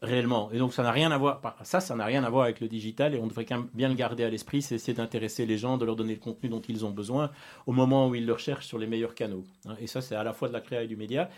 [0.00, 0.50] Réellement.
[0.52, 1.40] Et donc, ça n'a rien à voir.
[1.62, 3.88] Ça, ça n'a rien à voir avec le digital et on devrait quand même bien
[3.88, 4.62] le garder à l'esprit.
[4.62, 7.30] C'est essayer d'intéresser les gens, de leur donner le contenu dont ils ont besoin
[7.66, 9.44] au moment où ils le recherchent sur les meilleurs canaux.
[9.66, 9.74] hein.
[9.80, 11.28] Et ça, c'est à la fois de la créa et du média.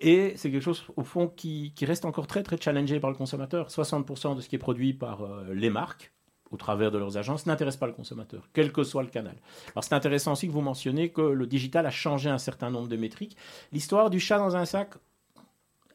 [0.00, 3.16] Et c'est quelque chose, au fond, qui, qui reste encore très, très challengé par le
[3.16, 3.68] consommateur.
[3.68, 6.12] 60% de ce qui est produit par euh, les marques
[6.50, 9.36] au travers de leurs agences n'intéresse pas le consommateur, quel que soit le canal.
[9.74, 12.88] Alors c'est intéressant aussi que vous mentionnez que le digital a changé un certain nombre
[12.88, 13.36] de métriques.
[13.72, 14.90] L'histoire du chat dans un sac,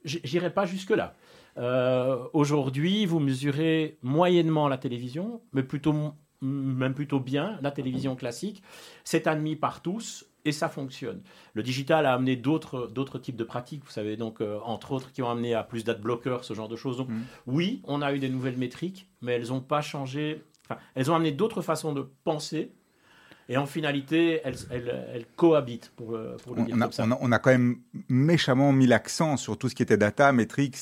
[0.04, 1.14] j'irai pas jusque-là.
[1.58, 5.94] Euh, Aujourd'hui, vous mesurez moyennement la télévision, mais plutôt,
[6.42, 8.62] même plutôt bien la télévision classique.
[9.04, 11.22] C'est admis par tous et ça fonctionne.
[11.54, 15.12] Le digital a amené d'autres d'autres types de pratiques, vous savez, donc euh, entre autres
[15.12, 16.98] qui ont amené à plus d'adblockers, ce genre de choses.
[16.98, 17.24] Donc Mhm.
[17.48, 20.44] oui, on a eu des nouvelles métriques, mais elles n'ont pas changé.
[20.70, 22.72] Enfin, elles ont amené d'autres façons de penser.
[23.50, 26.92] Et en finalité, elles, elles- elles cohabitent, pour, le- pour le dire On a, comme
[26.92, 27.06] ça.
[27.08, 27.78] on a- on a quand même
[28.10, 30.78] méchamment mis l'accent sur tout ce qui était data, metrics,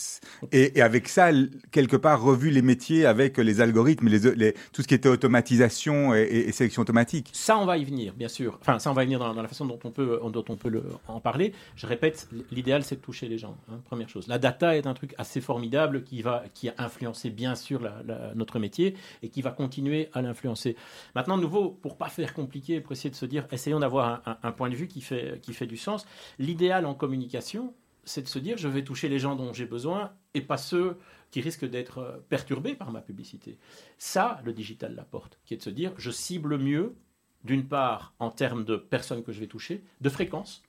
[0.51, 1.29] et, et avec ça,
[1.71, 6.15] quelque part, revu les métiers avec les algorithmes, les, les- tout ce qui était automatisation
[6.15, 7.29] et, et- et sélection automatique.
[7.33, 8.57] Ça, on va y venir, bien sûr.
[8.61, 10.55] Enfin, ça, on va y venir dans, dans la façon dont on peut, dont on
[10.55, 11.53] peut le- en parler.
[11.75, 13.57] Je répète, l'idéal, c'est de toucher les gens.
[13.71, 14.27] hein, première chose.
[14.27, 18.01] La data est un truc assez formidable qui va, qui a influencé bien sûr la-
[18.07, 20.75] la- notre métier et qui va continuer à l'influencer.
[21.13, 24.31] Maintenant, de nouveau, pour pas faire compliqué, pour essayer de se dire, essayons d'avoir un,
[24.31, 26.05] un- un point de vue qui fait, qui fait du sens.
[26.39, 30.13] L'idéal en communication, c'est de se dire, je vais toucher les gens dont j'ai besoin
[30.33, 30.97] et pas ceux
[31.31, 33.57] qui risquent d'être euh, perturbés par ma publicité.
[33.97, 36.95] Ça, le digital l'apporte, qui est de se dire, je cible mieux
[37.43, 40.63] d'une part en termes de personnes que je vais toucher, de fréquence,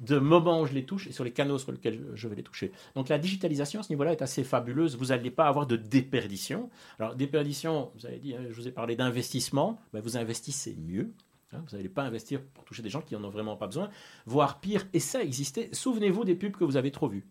[0.00, 2.36] de moments où je les touche et sur les canaux sur lesquels je- je vais
[2.36, 2.72] les toucher.
[2.94, 4.96] Donc la digitalisation à ce niveau-là est assez fabuleuse.
[4.96, 6.70] Vous n'allez pas avoir de déperdition.
[6.98, 11.12] Alors déperdition, vous avez dit, hein, je vous ai parlé d'investissement, ben, vous investissez mieux.
[11.52, 13.90] hein, vous n'allez pas investir pour toucher des gens qui n'en ont vraiment pas besoin,
[14.24, 15.68] voire pire, et ça existait.
[15.72, 17.26] Souvenez-vous des pubs que vous avez trop vues.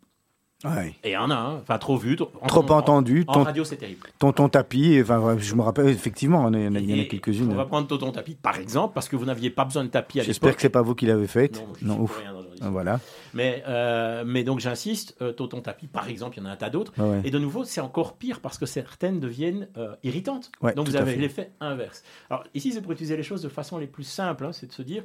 [0.65, 0.93] Ouais.
[1.06, 2.17] Et il y en a, hein, enfin trop vues.
[2.17, 4.08] Trop, en- Trop en- entendu, En, ton- radio, c'est terrible.
[4.19, 7.50] Tonton Tapis, enfin, je me rappelle, effectivement, il y en a, a quelques-unes.
[7.50, 10.19] On va prendre Tonton Tapis, par exemple, parce que vous n'aviez pas besoin de tapis
[10.19, 10.58] à J'espère l'époque.
[10.58, 11.63] que c'est pas vous qui l'avez faite.
[11.82, 12.17] Non, ouf.
[12.19, 13.00] rien dans Voilà.
[13.34, 16.58] Mais, euh, mais donc j'insiste, euh, Tonton Tapis, par exemple, il y en a un
[16.58, 16.91] tas d'autres.
[16.98, 17.22] Ouais.
[17.24, 20.52] Et de nouveau, c'est encore pire parce que certaines deviennent euh, irritantes.
[20.62, 22.04] Ouais, donc vous avez l'effet inverse.
[22.30, 24.43] Alors ici, c'est pour utiliser les choses de façon les plus simples.
[24.45, 25.04] hein, c'est de se dire,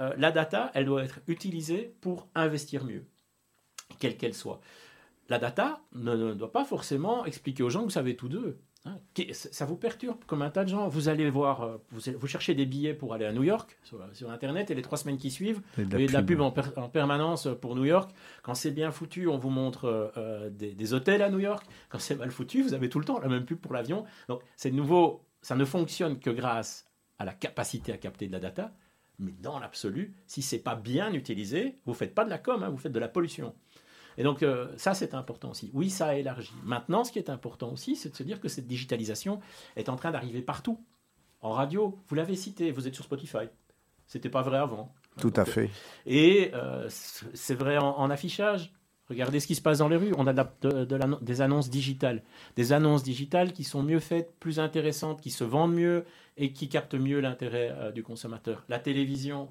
[0.00, 3.04] euh, la data, elle doit être utilisée pour investir mieux,
[4.00, 4.60] quelle qu'elle soit.
[5.28, 8.58] La data ne, ne doit pas forcément expliquer aux gens que vous savez tout d'eux.
[8.86, 8.98] hein.
[9.32, 10.88] Ça vous perturbe comme un tas de gens.
[10.88, 13.98] Vous allez voir, euh, vous, vous cherchez des billets pour aller à New York sur,
[14.14, 16.70] sur Internet et les trois semaines qui suivent, vous voyez de la pub en, per-
[16.76, 18.10] en permanence pour New York.
[18.42, 21.66] Quand c'est bien foutu, on vous montre euh, euh, des, des hôtels à New York.
[21.90, 24.04] Quand c'est mal foutu, vous avez tout le temps la même pub pour l'avion.
[24.28, 26.86] Donc c'est nouveau, ça ne fonctionne que grâce
[27.18, 28.72] à la capacité à capter de la data.
[29.20, 32.68] Mais dans l'absolu, si c'est pas bien utilisé, vous faites pas de la com, hein,
[32.70, 33.52] vous faites de la pollution.
[34.18, 35.70] Et donc euh, ça, c'est important aussi.
[35.72, 36.52] Oui, ça a élargi.
[36.64, 39.40] Maintenant, ce qui est important aussi, c'est de se dire que cette digitalisation
[39.76, 40.78] est en train d'arriver partout.
[41.40, 43.46] En radio, vous l'avez cité, vous êtes sur Spotify.
[44.06, 44.92] C'était pas vrai avant.
[45.20, 45.70] Tout à fait.
[46.04, 48.72] Et euh, c'est vrai en, en affichage.
[49.08, 50.12] Regardez ce qui se passe dans les rues.
[50.18, 52.22] On a de la- de- de l'annon- des annonces digitales.
[52.56, 56.04] Des annonces digitales qui sont mieux faites, plus intéressantes, qui se vendent mieux
[56.36, 58.64] et qui captent mieux l'intérêt euh, du consommateur.
[58.68, 59.48] La télévision.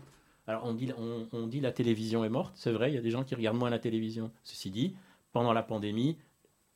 [0.48, 2.54] Alors on dit, on, on dit la télévision est morte.
[2.56, 4.32] C'est vrai, il y a des gens qui regardent moins la télévision.
[4.44, 4.96] Ceci dit,
[5.34, 6.18] pendant la pandémie,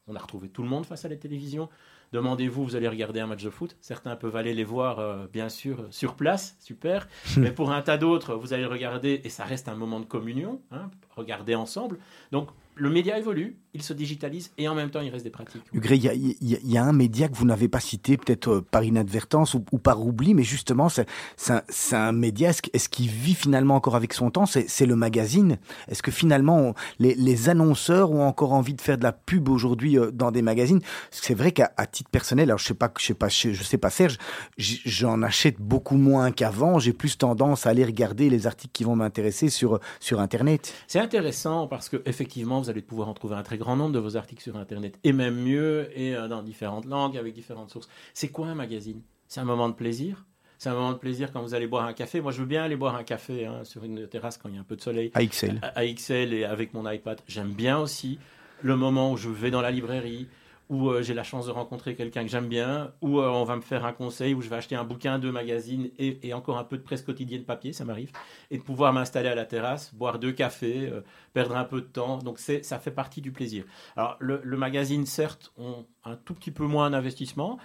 [0.08, 1.70] on a retrouvé tout le monde face à la télévision.
[2.12, 3.78] Demandez-vous, vous allez regarder un match de foot.
[3.80, 7.08] Certains peuvent aller les voir, euh, bien sûr, sur place, super.
[7.38, 10.62] Mais pour un tas d'autres, vous allez regarder, et ça reste un moment de communion,
[10.72, 12.00] hein, regarder ensemble.
[12.32, 15.62] Donc, le média évolue, il se digitalise, et en même temps, il reste des pratiques.
[15.74, 18.62] Hugré, il y y y a un média que vous n'avez pas cité, peut-être euh,
[18.62, 21.06] par inadvertance ou, ou par oubli, mais justement, c'est
[21.50, 21.62] un,
[21.94, 24.46] un média, est-ce, qu'il vit finalement encore avec son temps?
[24.46, 25.58] C'est le magazine.
[25.88, 29.48] Est-ce que finalement, on- les, les annonceurs ont encore envie de faire de la pub
[29.50, 30.82] aujourd'hui euh, dans des magazines?
[31.12, 33.90] C'est vrai qu'à titre personnel, alors je sais pas, je sais pas, je, sais pas
[33.90, 34.18] Serge,
[34.58, 36.80] j'en achète beaucoup moins qu'avant.
[36.80, 40.74] J'ai plus tendance à aller regarder les articles qui vont m'intéresser sur sur Internet.
[40.88, 44.00] C'est intéressant parce que effectivement, vous allez pouvoir en trouver un très grand nombre de
[44.00, 47.89] vos articles sur Internet, et même mieux, et euh, dans différentes langues, avec différentes sources.
[48.13, 49.02] C'est quoi un magazine?
[49.28, 50.26] C'est un moment de plaisir?
[50.58, 52.21] C'est un moment de plaisir quand vous allez boire un café.
[52.21, 54.58] Moi, je veux bien aller boire un café hein, sur une terrasse quand il y
[54.58, 55.10] a un peu de soleil.
[55.15, 55.60] AXL.
[55.63, 57.19] à, à XL et avec mon iPad.
[57.28, 58.19] J'aime bien aussi
[58.62, 60.28] le moment où je vais dans la librairie,
[60.72, 63.58] où euh, j'ai la chance de rencontrer quelqu'un que j'aime bien, où euh, on va
[63.58, 66.64] me faire un conseil, où je vais acheter un bouquin, deux magazines et, encore un
[66.64, 68.12] peu de presse quotidienne papier, ça m'arrive,
[68.50, 71.02] et de pouvoir m'installer à la terrasse, boire deux cafés, euh,
[71.34, 72.20] perdre un peu de temps.
[72.20, 73.66] Donc ça fait partie du plaisir.
[73.98, 77.60] Alors le magazine, certes, ont un tout petit peu moins d'investissement.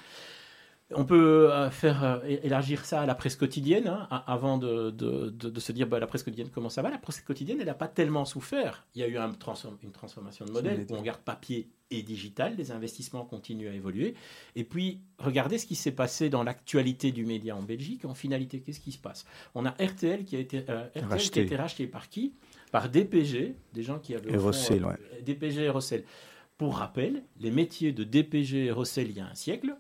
[0.95, 5.31] On peut euh, faire euh, élargir ça à la presse quotidienne, hein, avant de, de-
[5.31, 6.91] de- de se dire bah, la presse quotidienne comment ça va?
[6.91, 8.87] La presse quotidienne, elle n'a pas tellement souffert.
[8.95, 12.03] Il y a eu un transform- une transformation de modèle où on garde papier et
[12.03, 14.15] digital, les investissements continuent à évoluer.
[14.55, 18.05] Et puis, regardez ce qui s'est passé dans l'actualité du média en Belgique.
[18.05, 19.25] En finalité, qu'est-ce qui se passe?
[19.57, 21.41] On a RTL qui a été, euh, RTL qui a Racheté.
[21.43, 22.35] été racheté par qui?
[22.71, 24.31] Par DPG, des gens qui avaient...
[24.31, 25.23] Et fond, euh, ouais.
[25.25, 26.05] DPG et Rossel.
[26.59, 29.77] Pour rappel, les métiers de DPG et Rossel il y a un siècle,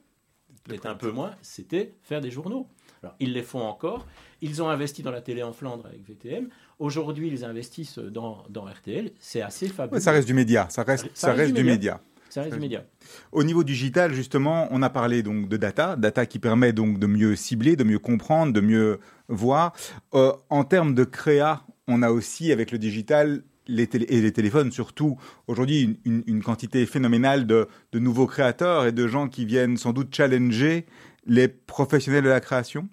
[0.66, 2.66] peut-être un peu moins, c'était faire des journaux.
[3.02, 4.07] Alors, ils les font encore.
[4.40, 6.48] Ils ont investi dans la télé en Flandre avec VTM.
[6.79, 9.12] Aujourd'hui, ils investissent dans, dans RTL.
[9.18, 9.96] C'est assez fabuleux.
[9.96, 12.00] Ouais, ça reste du média, ça reste, ça reste du média.
[12.29, 12.85] Ça reste du média.
[13.33, 17.07] Au niveau digital, justement, on a parlé donc de data, data qui permet donc de
[17.07, 19.72] mieux cibler, de mieux comprendre, de mieux voir.
[20.14, 24.33] Euh, en termes de créa, on a aussi avec le digital les télé- et les
[24.33, 29.76] téléphones surtout aujourd'hui une, quantité phénoménale de, de nouveaux créateurs et de gens qui viennent
[29.76, 30.87] sans doute challenger
[31.26, 32.88] les professionnels de la création?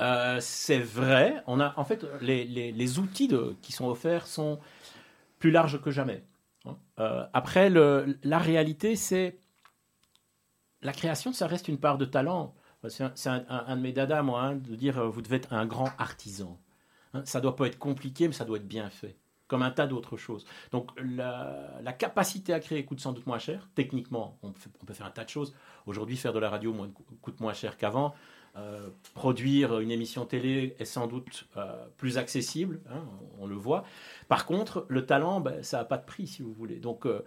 [0.00, 1.42] Euh, c'est vrai.
[1.46, 3.28] On a, en fait, les, les- les outils
[3.62, 4.60] qui sont offerts sont
[5.38, 6.22] plus larges que jamais.
[6.64, 6.76] hein?
[7.00, 9.36] Euh, après, la réalité, c'est
[10.82, 12.54] la création, ça reste une part de talent.
[12.88, 15.66] C'est un- un de mes dadas, moi, hein, de dire euh, vous devez être un
[15.66, 16.60] grand artisan.
[17.14, 19.16] Hein, ça doit pas être compliqué, mais ça doit être bien fait,
[19.48, 20.44] comme un tas d'autres choses.
[20.70, 23.68] Donc la, capacité à créer coûte sans doute moins cher.
[23.74, 25.54] Techniquement, on, peut faire un tas de choses.
[25.86, 26.74] Aujourd'hui, faire de la radio
[27.22, 28.14] coûte moins cher qu'avant.
[28.56, 33.04] Euh, produire une émission télé est sans doute euh, plus accessible, hein,
[33.38, 33.84] on, le voit.
[34.26, 36.80] Par contre, le talent, ben, ça n'a pas de prix, si vous voulez.
[36.80, 37.22] Donc, euh,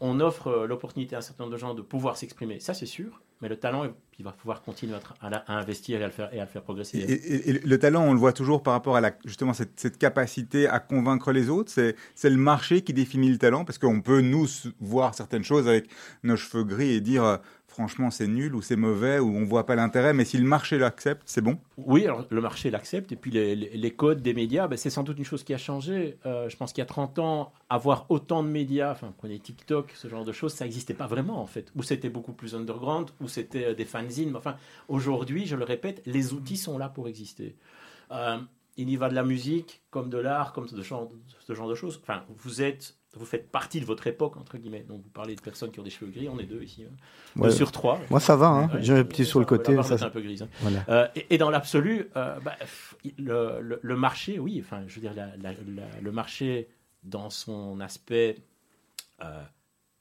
[0.00, 3.22] on offre l'opportunité à un certain nombre de gens de pouvoir s'exprimer, ça c'est sûr.
[3.40, 3.84] Mais le talent,
[4.18, 6.98] il va pouvoir continuer à, investir et à le faire, progresser.
[6.98, 11.30] et- le talent, on le voit toujours par rapport à justement cette, capacité à convaincre
[11.30, 11.70] les autres.
[11.70, 14.46] C'est le marché qui définit le talent parce qu'on peut nous
[14.80, 15.88] voir certaines choses avec
[16.24, 17.36] nos cheveux gris et dire euh,
[17.78, 20.12] franchement c'est nul ou c'est mauvais ou on voit pas l'intérêt.
[20.12, 21.58] Mais si le marché l'accepte, c'est bon.
[21.76, 23.12] Oui, le marché l'accepte.
[23.12, 26.18] Et puis les, codes des médias, ben, c'est sans doute une chose qui a changé.
[26.26, 29.92] Euh, je pense qu'il y a 30 ans, avoir autant de médias, enfin prenez TikTok,
[29.94, 31.70] ce genre de choses, ça n'existait pas vraiment en fait.
[31.76, 34.34] Ou c'était beaucoup plus underground, ou c'était euh, des fanzines.
[34.34, 34.56] Enfin,
[34.88, 37.54] aujourd'hui, je le répète, les outils sont là pour exister.
[38.10, 38.38] Euh,
[38.76, 41.10] il y va de la musique, comme de l'art, comme de genre-
[41.46, 42.00] ce genre de choses.
[42.02, 44.84] Enfin, vous êtes, vous faites partie de votre époque entre guillemets.
[44.88, 46.94] Donc vous parlez de personnes qui ont des cheveux gris, on est deux ici, hein.
[47.36, 47.50] Deux Ouais.
[47.50, 48.00] sur trois.
[48.10, 48.70] Moi, ça va, hein.
[48.72, 49.74] Ouais, J'ai un petit sur le côté.
[49.82, 50.42] ça- est un peu grise.
[50.42, 50.48] hein.
[50.60, 50.84] voilà.
[50.88, 52.54] Euh, et, et dans l'absolu, euh, bah,
[53.18, 56.68] le, le- le marché, oui, enfin, je veux dire, la- la- la- le marché
[57.04, 58.36] dans son aspect
[59.22, 59.42] euh,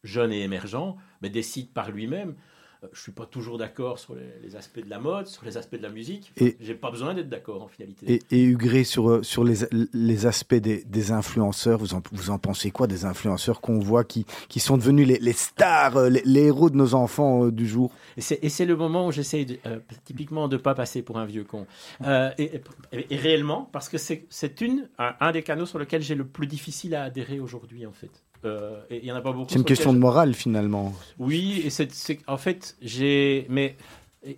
[0.04, 2.36] jeune et émergent, mais décide par lui-même.
[2.84, 5.58] Euh, Je suis pas toujours d'accord sur les, les aspects de la mode, sur les
[5.58, 6.32] aspects de la musique.
[6.38, 8.06] Et- J'ai pas besoin d'être d'accord en finalité.
[8.14, 9.56] Et, et Hugré, sur, euh, sur les,
[9.94, 14.04] les aspects des, des influenceurs, vous en, vous en pensez quoi des influenceurs qu'on voit
[14.04, 17.52] qui, qui sont devenus les, les stars, euh, les, les héros de nos enfants euh,
[17.52, 17.92] du jour?
[18.16, 21.02] Et c'est, et c'est le moment où j'essaye de, euh, typiquement de ne pas passer
[21.02, 21.66] pour un vieux con.
[22.02, 22.62] Euh, et,
[22.92, 26.16] et- et réellement, parce que c'est, c'est une, un, un des canaux sur lequel j'ai
[26.16, 28.12] le plus difficile à adhérer aujourd'hui, en fait.
[28.46, 29.50] Euh, et il n'y en a pas beaucoup.
[29.50, 30.94] C'est une question de morale finalement.
[31.20, 31.90] Oui, et c'est,
[32.28, 33.46] en fait, j'ai.
[33.50, 33.76] Mais.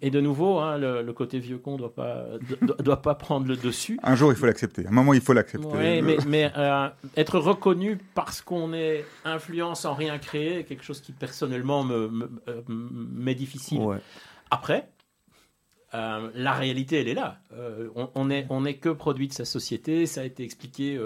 [0.02, 2.26] Et de nouveau, hein, le, le côté vieux con ne doit pas,
[2.62, 3.98] doit, doit pas prendre le dessus.
[4.04, 4.86] Un jour, il faut l'accepter.
[4.86, 5.66] À un moment, il faut l'accepter.
[5.66, 10.84] Ouais, Le- mais, mais, euh, être reconnu parce qu'on est influent sans rien créer quelque
[10.84, 13.80] chose qui personnellement me, me- euh, m'est difficile.
[13.80, 13.98] Ouais.
[14.52, 14.90] Après,
[15.96, 17.40] euh, la réalité, elle est là.
[17.54, 20.06] Euh, on, on est, on est que produit de sa société.
[20.06, 20.98] Ça a été expliqué.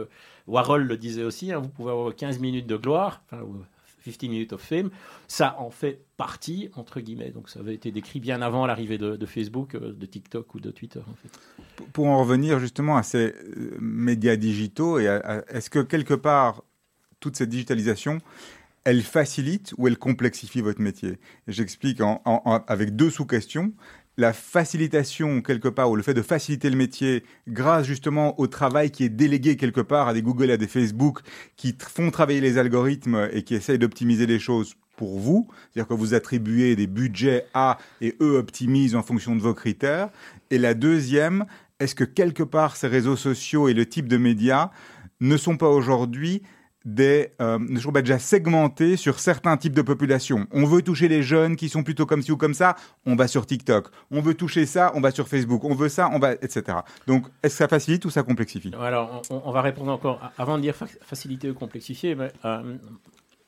[0.48, 1.52] Warhol le disait aussi.
[1.52, 3.64] hein, vous pouvez avoir 15 minutes de gloire, enfin, ou
[4.06, 4.90] 15 minutes of fame.
[5.28, 7.32] Ça en fait partie, entre guillemets.
[7.32, 10.72] Donc ça avait été décrit bien avant l'arrivée de, Facebook, euh, de TikTok ou de
[10.72, 11.00] Twitter.
[11.94, 16.64] Pour- en revenir justement à ces euh, médias digitaux, est-ce que quelque part,
[17.22, 18.18] toute cette digitalisation,
[18.84, 21.18] elle facilite ou elle complexifie votre métier?
[21.48, 22.02] J'explique
[22.68, 23.72] avec deux sous-questions.
[24.18, 28.92] La facilitation, quelque part, ou le fait de faciliter le métier grâce justement au travail
[28.92, 31.20] qui est délégué quelque part à des Google et à des Facebook
[31.56, 35.94] qui font travailler les algorithmes et qui essayent d'optimiser les choses pour vous, c'est-à-dire que
[35.96, 40.10] vous attribuez des budgets à et eux optimisent en fonction de vos critères.
[40.52, 41.46] Et la deuxième,
[41.80, 44.70] est-ce que quelque part ces réseaux sociaux et le type de médias
[45.20, 46.44] ne sont pas aujourd'hui
[46.86, 50.48] des, euh, ne sont pas déjà segmentés sur certains types de populations.
[50.52, 52.76] On veut toucher les jeunes qui sont plutôt comme ci ou comme ça,
[53.06, 53.88] on va sur TikTok.
[54.12, 55.64] On veut toucher ça, on va sur Facebook.
[55.64, 56.78] On veut ça, on va, etc.
[57.08, 58.72] Donc, est-ce que ça facilite ou ça complexifie?
[58.80, 62.76] Alors, on, va répondre encore, avant de dire fa- facilité ou complexifier, mais, euh,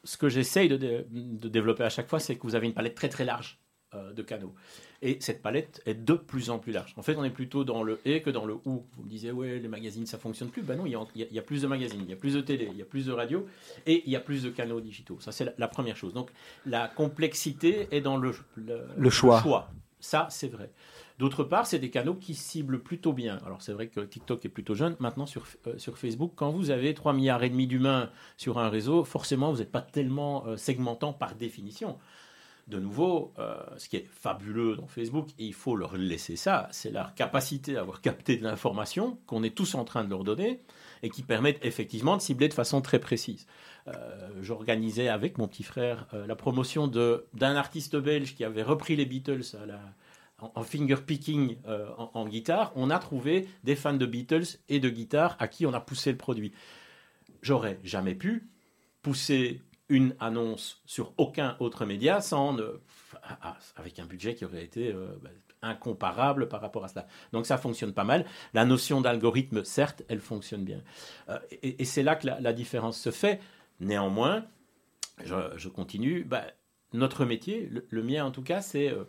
[0.03, 1.05] ce que j'essaye de
[1.49, 3.59] développer à chaque fois, c'est que vous avez une palette très très large
[3.95, 4.53] euh, de canaux.
[5.01, 6.93] Et cette palette est de plus en plus large.
[6.97, 8.85] En fait, on est plutôt dans le et que dans le ou.
[8.93, 10.61] Vous me disiez, ouais, les magazines, ça fonctionne plus.
[10.61, 12.41] Ben non, il y, a, il y plus de magazines, il y a plus de
[12.41, 13.45] télé, il y a plus de radio
[13.85, 15.17] et il y a plus de canaux digitaux.
[15.19, 16.13] Ça, c'est la, la première chose.
[16.13, 16.29] Donc,
[16.65, 19.69] la complexité est dans le, Le choix.
[19.99, 20.69] Ça, c'est vrai.
[21.17, 23.39] D'autre part, c'est des canaux qui ciblent plutôt bien.
[23.45, 24.97] Alors, c'est vrai que TikTok est plutôt jeune.
[24.99, 28.67] Maintenant, sur, euh, sur Facebook, quand vous avez 3 milliards et demi d'humains sur un
[28.67, 31.97] réseau, forcément, vous n'êtes pas tellement euh, segmentant par définition.
[32.67, 36.89] De nouveau, euh, ce qui est fabuleux dans Facebook, il faut leur laisser ça, c'est
[36.89, 40.61] leur capacité à avoir capté de l'information qu'on est tous en train de leur donner
[41.03, 43.45] et qui permettent effectivement de cibler de façon très précise.
[43.87, 48.95] Euh, J'organisais avec mon petit frère euh, la promotion d'un artiste belge qui avait repris
[48.95, 49.43] les Beatles
[50.39, 51.57] en, en finger picking
[51.99, 52.71] en, en guitare.
[52.75, 56.11] On a trouvé des fans de Beatles et de guitare à qui on a poussé
[56.11, 56.51] le produit.
[57.43, 58.49] J'aurais jamais pu
[59.03, 62.57] pousser une annonce sur aucun autre média sans
[63.23, 65.29] ah, ah, avec un budget qui aurait été euh, bah,
[65.61, 67.07] incomparable par rapport à cela.
[67.31, 68.25] Donc ça fonctionne pas mal.
[68.53, 70.81] La notion d'algorithme, certes, elle fonctionne bien.
[71.29, 73.39] Euh, et c'est là que la, différence se fait.
[73.79, 74.45] Néanmoins,
[75.23, 76.23] je, continue.
[76.23, 76.45] bah,
[76.93, 79.05] notre métier, le, mien en tout cas, c'est euh,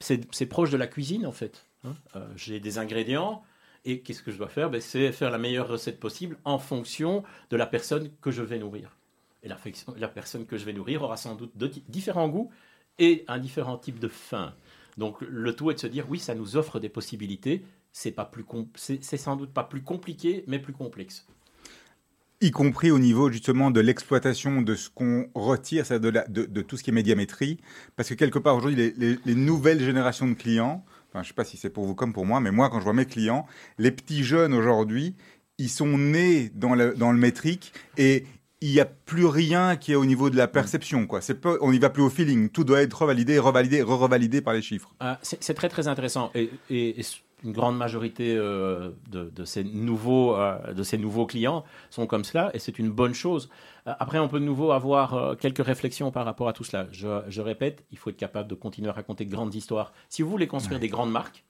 [0.00, 1.66] c'est proche de la cuisine en fait.
[1.84, 1.94] hein.
[2.36, 3.42] J'ai des ingrédients.
[3.88, 4.68] Et qu'est-ce que je dois faire?
[4.68, 8.58] Ben, C'est faire la meilleure recette possible en fonction de la personne que je vais
[8.58, 8.95] nourrir.
[9.46, 11.52] Et la, personne que je vais nourrir aura sans doute
[11.88, 12.50] différents goûts
[12.98, 14.54] et un différent type de faim.
[14.98, 17.62] Donc le tout est de se dire oui, ça nous offre des possibilités.
[17.92, 18.44] C'est pas plus
[18.74, 21.26] c'est sans doute pas plus compliqué, mais plus complexe.
[22.40, 26.76] Y compris au niveau justement de l'exploitation de ce qu'on retire, de, de, de, tout
[26.76, 27.58] ce qui est médiamétrie,
[27.94, 30.84] parce que quelque part aujourd'hui les, les, les nouvelles générations de clients,
[31.14, 32.92] je sais pas si c'est pour vous comme pour moi, mais moi quand je vois
[32.92, 33.46] mes clients,
[33.78, 35.14] les petits jeunes aujourd'hui,
[35.58, 38.26] ils sont nés dans le, dans le métrique et
[38.66, 41.06] il n'y a plus rien qui est au niveau de la perception.
[41.06, 41.20] Quoi.
[41.40, 42.48] Pas, on n'y va plus au feeling.
[42.48, 44.94] Tout doit être revalidé, revalidé, re-revalidé par les chiffres.
[45.00, 46.30] Ah, c'est très très intéressant.
[46.34, 47.04] Et, et, et,
[47.44, 52.24] une grande majorité euh, de, de, ces nouveaux, euh, de ces nouveaux clients sont comme
[52.24, 53.50] cela, et c'est une bonne chose.
[53.86, 56.88] Euh, après, on peut de nouveau avoir euh, quelques réflexions par rapport à tout cela.
[56.92, 59.92] Je, je, répète, il faut être capable de continuer à raconter de grandes histoires.
[60.08, 60.86] Si vous voulez construire ouais.
[60.86, 61.44] des grandes marques,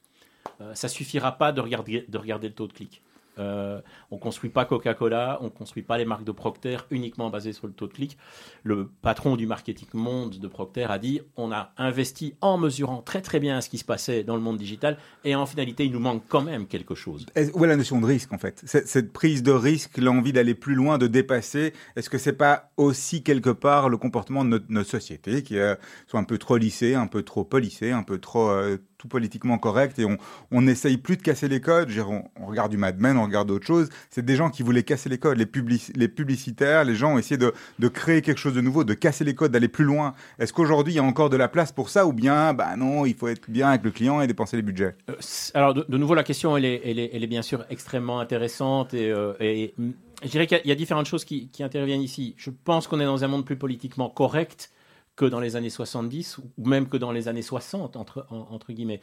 [0.74, 3.02] ça suffira pas de regarder, de regarder le taux de clic.
[3.39, 3.80] Euh,
[4.11, 7.72] on construit pas Coca-Cola, on construit pas les marques de Procter uniquement basées sur le
[7.72, 8.16] taux de clic.
[8.62, 13.22] Le patron du marketing monde de Procter a dit on a investi en mesurant très
[13.22, 16.01] très bien ce qui se passait dans le monde digital et en finalité il nous
[16.01, 17.26] manque quand même quelque chose.
[17.55, 18.62] Où est la notion de risque en fait?
[18.64, 23.22] Cette, prise de risque, l'envie d'aller plus loin, de dépasser, est-ce que c'est pas aussi
[23.22, 25.74] quelque part le comportement de notre, société qui euh,
[26.07, 29.98] soit un peu trop lissé, un peu trop polissé, un peu trop euh, politiquement correct
[29.98, 30.18] et on,
[30.50, 31.90] on n'essaye plus de casser les codes.
[31.98, 33.88] On, regarde du Mad Men, on regarde d'autres choses.
[34.11, 35.38] C'est des gens qui voulaient casser les codes.
[35.38, 38.94] Les, publici les publicitaires, les gens ont essayé de, créer quelque chose de nouveau, de
[38.94, 40.14] casser les codes, d'aller plus loin.
[40.38, 43.07] Est-ce qu'aujourd'hui, il y a encore de la place pour ça ou bien, bah non,
[43.07, 44.96] il faut être bien avec le client et dépenser les budgets?
[45.11, 45.14] Euh,
[45.54, 49.74] Alors, de, nouveau, la question, elle est, bien sûr extrêmement intéressante et, euh, et
[50.22, 52.34] je dirais qu'il y, a différentes choses qui interviennent ici.
[52.36, 54.70] Je pense qu'on est dans un monde plus politiquement correct
[55.16, 58.72] que dans les années 70 ou même que dans les années 60 entre, en, entre
[58.72, 59.00] guillemets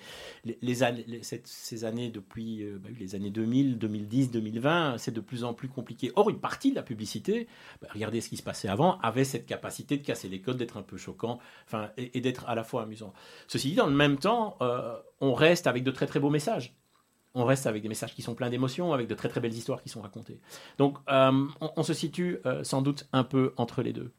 [0.63, 5.67] ces années depuis euh, bah, les années 2000 2010 2020 c'est de plus en plus
[5.67, 7.47] compliqué or une partie de la publicité
[7.81, 10.77] bah, regardez ce qui se passait avant avait cette capacité de casser les codes d'être
[10.77, 13.13] un peu choquant enfin et, d'être à la fois amusant
[13.47, 16.75] ceci dit dans le même temps euh, on reste avec de très très beaux messages
[17.35, 19.81] on reste avec des messages qui sont pleins d'émotions, avec de très très belles histoires
[19.81, 20.39] qui sont racontées.
[20.77, 24.11] Donc euh, on, se situe sans doute un peu entre les deux.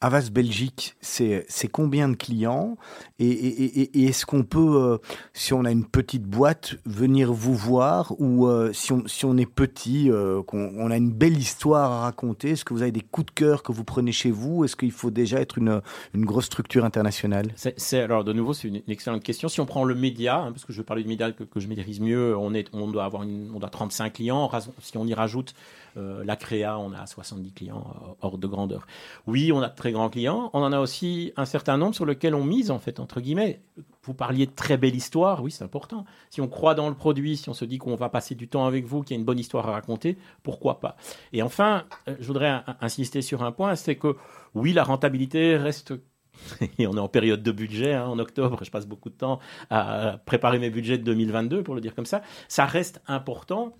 [0.00, 2.76] Avas Belgique, c'est combien de clients?
[3.18, 4.98] Et, est-ce qu'on peut, euh,
[5.32, 8.12] si on a une petite boîte, venir vous voir?
[8.18, 11.90] Ou euh, si, on, si on est petit, euh, qu'on on a une belle histoire
[11.90, 14.64] à raconter, est-ce que vous avez des coups de cœur que vous prenez chez vous?
[14.64, 15.80] Est-ce qu'il faut déjà être une,
[16.14, 17.48] une grosse structure internationale?
[17.56, 19.48] C'est, Alors, de nouveau, c'est une, excellente question.
[19.48, 21.68] Si on prend le média, hein, parce que je veux parler du média que, je
[21.68, 24.50] maîtrise mieux, on, est, on, doit avoir on doit 35 clients.
[24.82, 25.54] Si on y rajoute
[25.96, 28.86] euh, la Créa, on a 70 clients euh, hors de grandeur.
[29.26, 30.50] Oui, on a de très grands clients.
[30.52, 33.62] On en a aussi un certain nombre sur lesquels on mise, en fait, entre guillemets.
[34.02, 36.04] Vous parliez de très belle histoire, oui, c'est important.
[36.30, 38.66] Si on croit dans le produit, si on se dit qu'on va passer du temps
[38.66, 40.96] avec vous, qu'il y a une bonne histoire à raconter, pourquoi pas?
[41.32, 44.16] Et enfin, euh, je voudrais insister sur un point, c'est que
[44.54, 45.94] oui, la rentabilité reste
[46.78, 49.38] et on est en période de budget, hein, en octobre, je passe beaucoup de temps
[49.70, 52.22] à préparer mes budgets de 2022, pour le dire comme ça.
[52.48, 53.76] Ça reste important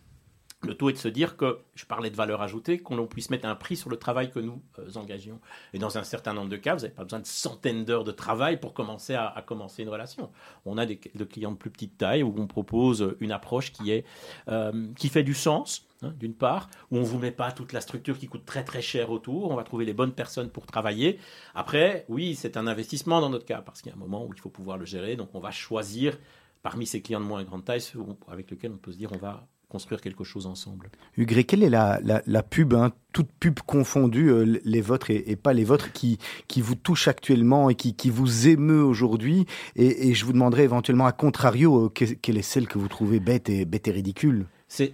[0.67, 3.47] le tout est de se dire que, je parlais de valeur ajoutée, qu'on puisse mettre
[3.47, 5.41] un prix sur le travail que nous euh, engagions.
[5.73, 8.13] Et dans un certain nombre de cas, vous n'avez pas besoin de centaines d'heures de
[8.13, 10.31] travail pour commencer à, commencer une relation.
[10.65, 13.91] On a des de clients de plus petite taille où on propose une approche qui,
[13.93, 14.05] est,
[14.49, 17.73] euh, qui fait du sens, hein, d'une part, où on ne vous met pas toute
[17.73, 20.67] la structure qui coûte très très cher autour, on va trouver les bonnes personnes pour
[20.67, 21.19] travailler.
[21.55, 24.33] Après, oui, c'est un investissement dans notre cas, parce qu'il y a un moment où
[24.35, 26.19] il faut pouvoir le gérer, donc on va choisir
[26.63, 29.19] parmi ces clients de moins grande taille, ceux avec lesquels on peut se dire on
[29.19, 30.91] va construire quelque chose ensemble.
[31.17, 35.53] Hugré, quelle est la, la, pub, hein, toute pub confondue, euh, les vôtres et, pas
[35.53, 40.15] les vôtres, qui, qui vous touche actuellement et qui, qui vous émeut aujourd'hui et, et,
[40.15, 43.65] je vous demanderai éventuellement, à contrario, euh, quelle est celle que vous trouvez bête et,
[43.65, 44.47] bête et ridicule?
[44.69, 44.93] C'est,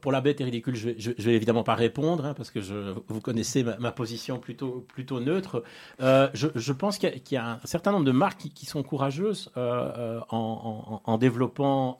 [0.00, 2.60] pour, la bête et ridicule, je, je vais évidemment pas répondre hein, parce que
[3.08, 5.62] vous connaissez ma, position plutôt, neutre.
[6.00, 9.92] Euh, je, pense qu'il y, a un certain nombre de marques qui, sont courageuses euh,
[9.96, 11.98] euh en, développant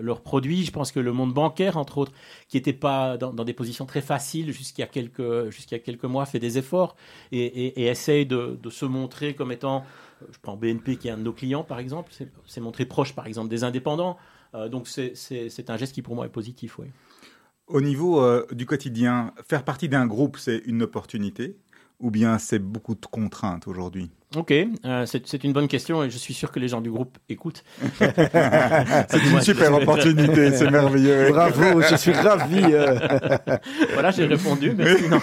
[0.00, 0.64] leurs produits.
[0.64, 2.12] Je pense que le monde bancaire, entre autres,
[2.48, 6.58] qui n'était pas dans, des positions très faciles jusqu'à quelques, jusqu'à quelques mois, fait des
[6.58, 6.94] efforts
[7.32, 9.84] et, essaye de, se montrer comme étant,
[10.30, 12.12] je prends BNP qui est un de nos clients par exemple,
[12.46, 14.16] c'est montré proche par exemple des indépendants.
[14.56, 16.78] Euh, donc c'est un geste qui pour moi est positif.
[17.66, 21.56] Au niveau euh, du quotidien, faire partie d'un groupe, c'est une opportunité
[22.00, 24.10] ou bien c'est beaucoup de contraintes aujourd'hui?
[24.34, 27.16] Ok, euh, c'est une bonne question et je suis sûr que les gens du groupe
[27.28, 27.62] écoutent.
[27.80, 31.28] C'est une super opportunité, c'est merveilleux.
[31.30, 32.60] Bravo, je suis ravi.
[32.64, 32.98] euh.
[33.92, 34.74] Voilà, j'ai répondu.
[34.76, 35.08] Merci.
[35.08, 35.20] Non.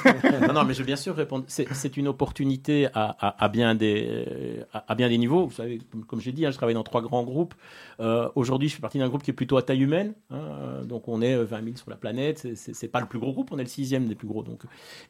[0.48, 1.44] non, non, mais je vais bien sûr répondre.
[1.48, 5.48] C'est une opportunité à, à- à bien des, à, à bien des niveaux.
[5.48, 7.54] Vous savez, comme, comme j'ai dit, hein, je travaille dans trois grands groupes.
[8.00, 10.14] Euh, Aujourd'hui, je fais partie d'un groupe qui est plutôt à taille humaine.
[10.32, 12.48] hein, euh, donc, on est euh, 20 000 sur la planète.
[12.56, 14.44] C'est- pas le plus gros groupe, on est le sixième des plus gros.
[14.44, 14.62] Donc,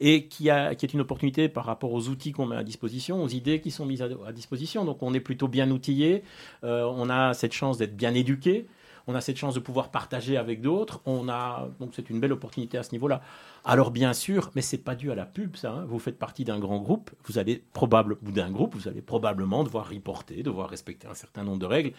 [0.02, 3.22] et qui, a, qui est une opportunité par rapport aux outils qu'on met à disposition,
[3.24, 4.86] aux idées qui sont mises à, à disposition.
[4.86, 6.24] Donc, on est plutôt bien outillé.
[6.64, 8.66] Euh, on a cette chance d'être bien éduqué.
[9.06, 11.02] On a cette chance de pouvoir partager avec d'autres.
[11.06, 13.22] On a donc c'est une belle opportunité à ce niveau-là.
[13.66, 15.72] Alors bien sûr, mais c'est pas dû à la pub, ça.
[15.72, 15.86] hein.
[15.90, 19.66] Vous faites partie d'un grand groupe, vous allez probable ou d'un groupe, vous allez probablement
[19.66, 21.92] devoir reporter, devoir respecter un certain nombre de règles.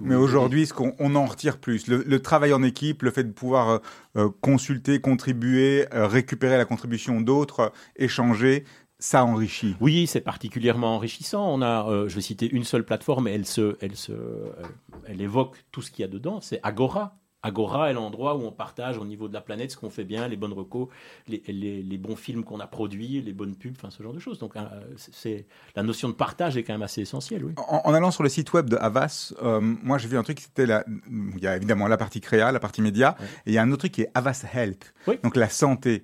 [0.00, 3.24] Mais aujourd'hui, ce qu'on on en retire plus, le, le travail en équipe, le fait
[3.24, 3.78] de pouvoir euh,
[4.16, 8.64] euh, consulter, contribuer, euh, récupérer la contribution d'autres, euh, échanger,
[8.98, 9.76] ça enrichit.
[9.80, 11.52] Oui, c'est particulièrement enrichissant.
[11.52, 14.50] On a, euh, je vais citer une seule plateforme, mais elle se, elle se, euh,
[15.06, 16.40] elle évoque tout ce qu'il y a dedans.
[16.40, 17.16] C'est Agora.
[17.46, 20.28] Agora est l'endroit où on partage au niveau de la planète ce qu'on fait bien,
[20.28, 20.88] les bonnes recos,
[21.28, 24.18] les, les- les bons films qu'on a produits, les bonnes pubs, enfin ce genre de
[24.18, 24.38] choses.
[24.38, 24.62] Donc, euh,
[24.96, 27.52] c'est- la notion de partage est quand même assez essentielle, oui.
[27.68, 30.40] En, en allant sur le site web de Havas, euh, moi j'ai vu un truc,
[30.40, 30.86] c'était la,
[31.36, 33.26] il y a évidemment la partie créa, la partie média, Ouais.
[33.44, 35.18] et il y a un autre truc qui est Havas Health, Oui.
[35.22, 36.02] donc la santé.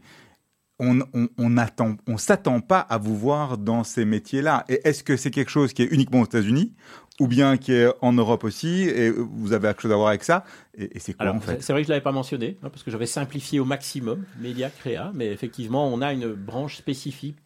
[0.81, 4.65] On, on, on attend, on s'attend pas à vous voir dans ces métiers-là.
[4.69, 6.73] Et est-ce que c'est quelque chose qui est uniquement aux États-Unis
[7.21, 10.25] ou bien qui est en Europe aussi et vous avez quelque chose à voir avec
[10.25, 10.43] ça
[10.77, 12.71] Et, et c'est quoi Alors, en fait c'est vrai que je l'avais pas mentionné, hein,
[12.71, 17.37] parce que j'avais simplifié au maximum Média Créa, mais effectivement, on a une branche spécifique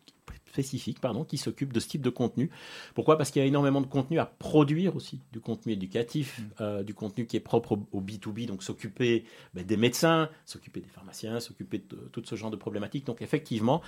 [0.54, 2.48] spécifique pardon, qui s'occupe de ce type de contenu.
[2.94, 3.18] Pourquoi?
[3.18, 6.94] Parce qu'il y a énormément de contenu à produire aussi, du contenu éducatif, euh, du
[6.94, 9.24] contenu qui est propre au, au B2B, donc s'occuper
[9.54, 13.04] ben, des médecins, s'occuper des pharmaciens, s'occuper de tout ce genre de problématiques.
[13.06, 13.82] Donc effectivement,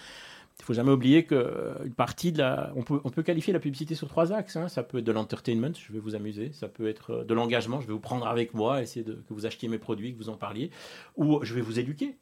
[0.58, 2.72] il faut jamais oublier qu'une partie de la...
[2.74, 4.56] On peut, on peut qualifier la publicité sur trois axes.
[4.56, 4.68] hein.
[4.68, 6.50] Ça peut être de l'entertainment, je vais vous amuser.
[6.52, 9.34] Ça peut être euh, de l'engagement, je vais vous prendre avec moi, essayer de, que
[9.34, 10.70] vous achetiez mes produits, que vous en parliez.
[11.16, 12.16] Ou je vais vous éduquer.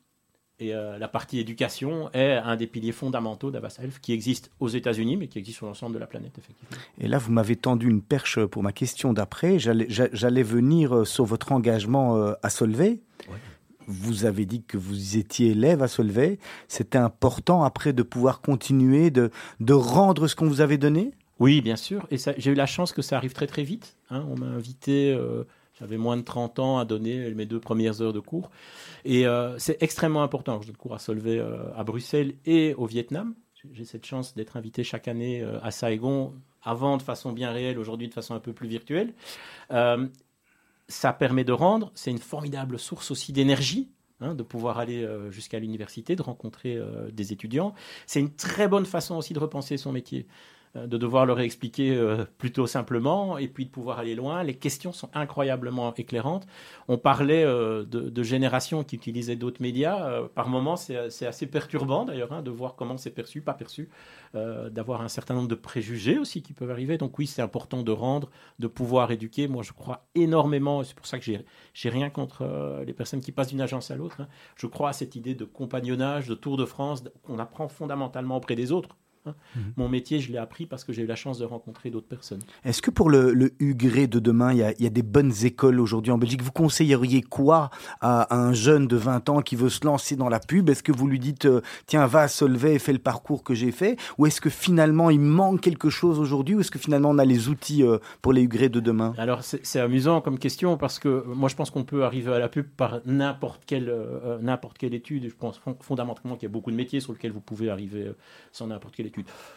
[0.60, 5.16] Et euh, la partie éducation est un des piliers fondamentaux Health qui existe aux États-Unis,
[5.16, 6.78] mais qui existe sur l'ensemble de la planète, effectivement.
[7.00, 9.58] Et là, vous m'avez tendu une perche pour ma question d'après.
[9.58, 13.00] J'allais j'a- j'allais venir euh, sur votre engagement euh, à Solvay.
[13.28, 13.36] Ouais.
[13.88, 16.38] Vous avez dit que vous étiez élève à Solvay.
[16.68, 19.30] C'était important après de pouvoir continuer, de,
[19.60, 21.10] de rendre ce qu'on vous avait donné?
[21.40, 22.06] Oui, bien sûr.
[22.12, 23.96] Et j'ai eu la chance que ça arrive très très vite.
[24.08, 24.24] hein.
[24.30, 25.42] On m'a invité, euh,
[25.78, 28.50] j'avais moins de 30 ans, à donner mes deux premières heures de cours.
[29.04, 30.60] Et euh, c'est extrêmement important.
[30.62, 33.34] Je donne cours à Solvay euh, à Bruxelles et au Vietnam.
[33.72, 37.78] J'ai- cette chance d'être invité chaque année euh, à Saigon, avant de façon bien réelle,
[37.78, 39.12] aujourd'hui de façon un peu plus virtuelle.
[40.88, 43.88] Ça permet de rendre, c'est une formidable source aussi d'énergie.
[44.20, 46.78] hein, de pouvoir aller jusqu'à l'université, de rencontrer
[47.12, 47.74] des étudiants.
[48.06, 50.26] C'est une très bonne façon aussi de repenser son métier
[50.74, 54.42] de devoir leur expliquer euh, plutôt simplement et puis de pouvoir aller loin.
[54.42, 56.46] Les questions sont incroyablement éclairantes.
[56.88, 60.08] On parlait euh, de, générations qui utilisaient d'autres médias.
[60.08, 63.88] Euh, par moments, c'est assez perturbant d'ailleurs hein, de voir comment c'est perçu, pas perçu,
[64.34, 66.98] euh, d'avoir un certain nombre de préjugés aussi qui peuvent arriver.
[66.98, 69.46] Donc oui, c'est important de rendre, de pouvoir éduquer.
[69.46, 73.30] Moi, je crois énormément, c'est pour ça que j'ai rien contre euh, les personnes qui
[73.30, 74.22] passent d'une agence à l'autre.
[74.22, 74.28] hein.
[74.56, 78.56] Je crois à cette idée de compagnonnage, de Tour de France, qu'on apprend fondamentalement auprès
[78.56, 78.96] des autres.
[79.26, 79.34] Hein.
[79.76, 82.40] Mon métier, je l'ai appris parce que j'ai eu la chance de rencontrer d'autres personnes.
[82.64, 85.02] Est-ce que pour le, le Ugré de demain, il y, a, il y a des
[85.02, 86.42] bonnes écoles aujourd'hui en Belgique?
[86.42, 87.70] Vous conseilleriez quoi
[88.00, 90.68] à, un jeune de 20 ans qui veut se lancer dans la pub?
[90.70, 93.54] Est-ce que vous lui dites, euh, tiens, va à Solvay et fais le parcours que
[93.54, 96.54] j'ai fait Ou est-ce que finalement, il manque quelque chose aujourd'hui?
[96.54, 99.14] Ou est-ce que finalement, on a les outils euh, pour les Ugrés de demain?
[99.18, 102.48] Alors c'est amusant comme question parce que moi je pense qu'on peut arriver à la
[102.48, 105.28] pub par n'importe quelle, euh, n'importe quelle étude.
[105.28, 108.10] Je pense fond- fondamentalement qu'il y a beaucoup de métiers sur lesquels vous pouvez arriver
[108.52, 109.13] sans n'importe quelle étude.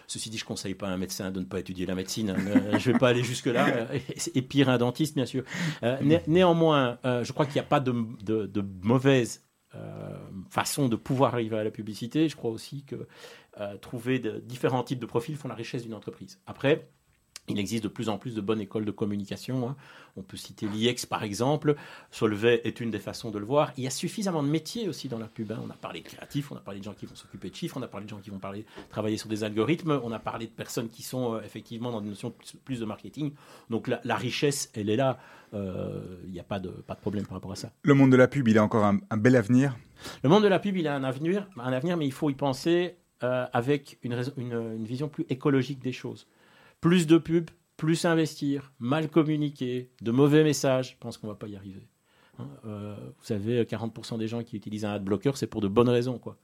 [0.07, 2.29] Ceci dit, je conseille pas à un médecin de ne pas étudier la médecine.
[2.29, 2.35] hein.
[2.47, 3.87] Euh, je vais pas aller jusque là.
[4.35, 5.43] Et, pire un dentiste bien sûr.
[5.83, 7.93] Euh, né- néanmoins, euh, je crois qu'il n'y a pas de,
[8.83, 9.43] mauvaise
[9.75, 10.17] euh,
[10.49, 12.29] façon de pouvoir arriver à la publicité.
[12.29, 13.07] Je crois aussi que
[13.59, 16.39] euh, trouver différents types de profils font la richesse d'une entreprise.
[16.45, 16.89] Après,
[17.49, 19.69] il existe de plus en plus de bonnes écoles de communication.
[19.69, 19.75] hein.
[20.17, 21.75] On peut citer l'IEX par exemple.
[22.11, 23.71] Solvay est une des façons de le voir.
[23.77, 25.51] Il y a suffisamment de métiers aussi dans la pub.
[25.51, 25.61] hein.
[25.65, 27.77] On a parlé de créatifs, on a parlé de gens qui vont s'occuper de chiffres,
[27.77, 30.47] on a parlé de gens qui vont parler, travailler sur des algorithmes, on a parlé
[30.47, 33.31] de personnes qui sont euh, effectivement dans des notions plus, plus de marketing.
[33.69, 35.19] Donc la, la richesse, elle est là.
[35.53, 37.71] Euh, Il n'y a pas de, pas de problème par rapport à ça.
[37.83, 39.77] Le monde de la pub, il a encore un, un bel avenir?
[40.23, 42.33] Le monde de la pub, il a un avenir, un avenir mais il faut y
[42.35, 46.27] penser euh, avec une, raison- une- une vision plus écologique des choses.
[46.81, 51.37] Plus de pub, plus investir, mal communiquer, de mauvais messages, je pense qu'on ne va
[51.37, 51.87] pas y arriver.
[52.39, 55.89] Hein, euh, vous savez, 40% des gens qui utilisent un adblocker, c'est pour de bonnes
[55.89, 56.19] raisons.
[56.19, 56.37] Quoi.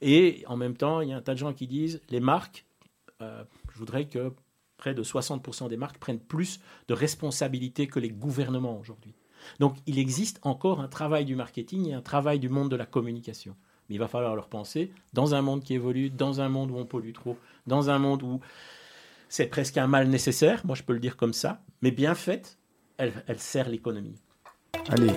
[0.00, 2.64] Et en même temps, il y a un tas de gens qui disent les marques,
[3.20, 4.32] euh, Je voudrais que
[4.76, 9.14] près de 60% des marques prennent plus de responsabilités que les gouvernements aujourd'hui.
[9.60, 12.86] Donc il existe encore un travail du marketing et un travail du monde de la
[12.86, 13.56] communication.
[13.88, 16.76] Mais il va falloir leur penser dans un monde qui évolue, dans un monde où
[16.76, 18.40] on pollue trop, dans un monde où
[19.32, 22.58] c'est presque un mal nécessaire, moi je peux le dire comme ça, mais bien faite,
[22.98, 24.20] elle, elle sert l'économie.
[24.90, 25.10] Allez,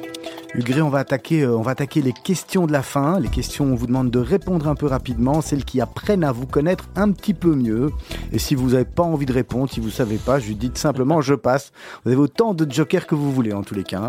[0.54, 3.20] Hugré, on va attaquer, euh, on va attaquer les questions de la fin.
[3.20, 6.48] Les questions, on vous demande de répondre un peu rapidement, celles qui apprennent à vous
[6.48, 7.92] connaître un petit peu mieux.
[8.32, 11.20] Et si vous n'avez pas envie de répondre, si vous savez pas, je dites simplement
[11.20, 11.74] je passe.
[12.06, 14.08] Vous avez autant de jokers que vous voulez en tous les cas.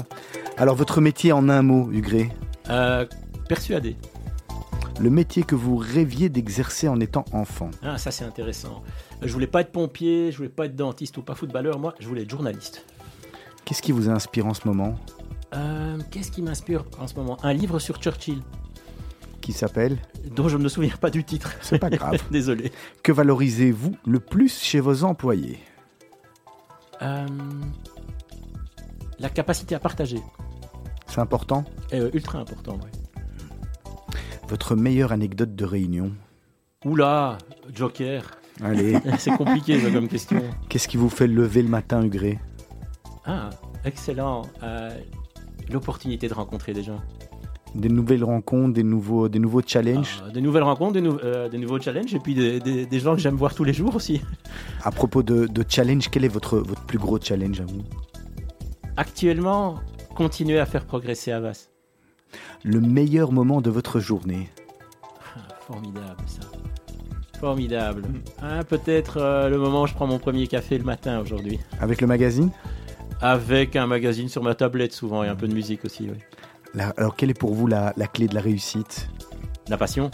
[0.56, 2.30] Alors votre métier en un mot, Hugré?
[2.70, 3.06] Euh,
[3.48, 3.96] persuadé.
[4.98, 7.70] Le métier que vous rêviez d'exercer en étant enfant.
[7.82, 8.82] Ah, ça c'est intéressant.
[9.22, 12.08] Je voulais pas être pompier, je voulais pas être dentiste ou pas footballeur, moi je
[12.08, 12.84] voulais être journaliste.
[13.64, 14.94] Qu'est-ce qui vous inspire en ce moment?
[15.54, 17.36] Euh, Qu'est-ce qui m'inspire en ce moment?
[17.42, 18.40] Un livre sur Churchill,
[19.42, 19.98] Qui s'appelle?
[20.34, 21.52] Dont je ne me souviens pas du titre.
[21.62, 22.20] C'est pas grave.
[22.30, 22.72] Désolé.
[23.02, 25.58] Que valorisez-vous le plus chez vos employés?
[27.02, 27.26] Euh,
[29.18, 30.20] la capacité à partager
[31.06, 31.64] C'est important?
[31.92, 32.74] Euh, ultra important.
[32.76, 32.90] ouais.
[34.48, 36.12] Votre meilleure anecdote de réunion
[36.84, 37.38] Oula,
[37.74, 38.22] Joker.
[38.62, 40.42] Allez, C'est compliqué ça, comme question.
[40.68, 42.38] qu'est-ce qui vous fait lever le matin, Hugré?
[43.24, 43.50] Ah,
[43.84, 44.42] excellent.
[44.62, 44.90] Euh,
[45.70, 47.00] L'opportunité de rencontrer des gens.
[47.74, 50.22] Des nouvelles rencontres, des nouveaux, des nouveaux challenges?
[50.24, 53.00] Ah, des nouvelles rencontres, des, nou- euh, des nouveaux challenges et puis des, des- des
[53.00, 54.22] gens que j'aime voir tous les jours aussi.
[54.84, 57.82] À propos de, de challenge, quel est votre, votre plus gros challenge à vous?
[58.96, 59.80] Actuellement,
[60.14, 61.68] continuer à faire progresser Avas.
[62.64, 64.50] Le meilleur moment de votre journée
[65.36, 66.40] Ah, Formidable ça.
[67.40, 68.02] Formidable.
[68.42, 71.60] Ah, Peut-être euh, le moment où je prends mon premier café le matin aujourd'hui.
[71.80, 72.50] Avec le magazine?
[73.20, 76.08] Avec un magazine sur ma tablette souvent et un peu de musique aussi.
[76.10, 76.16] oui.
[76.74, 79.08] La- Alors, quelle est pour vous la, la clé de la réussite?
[79.68, 80.10] La passion.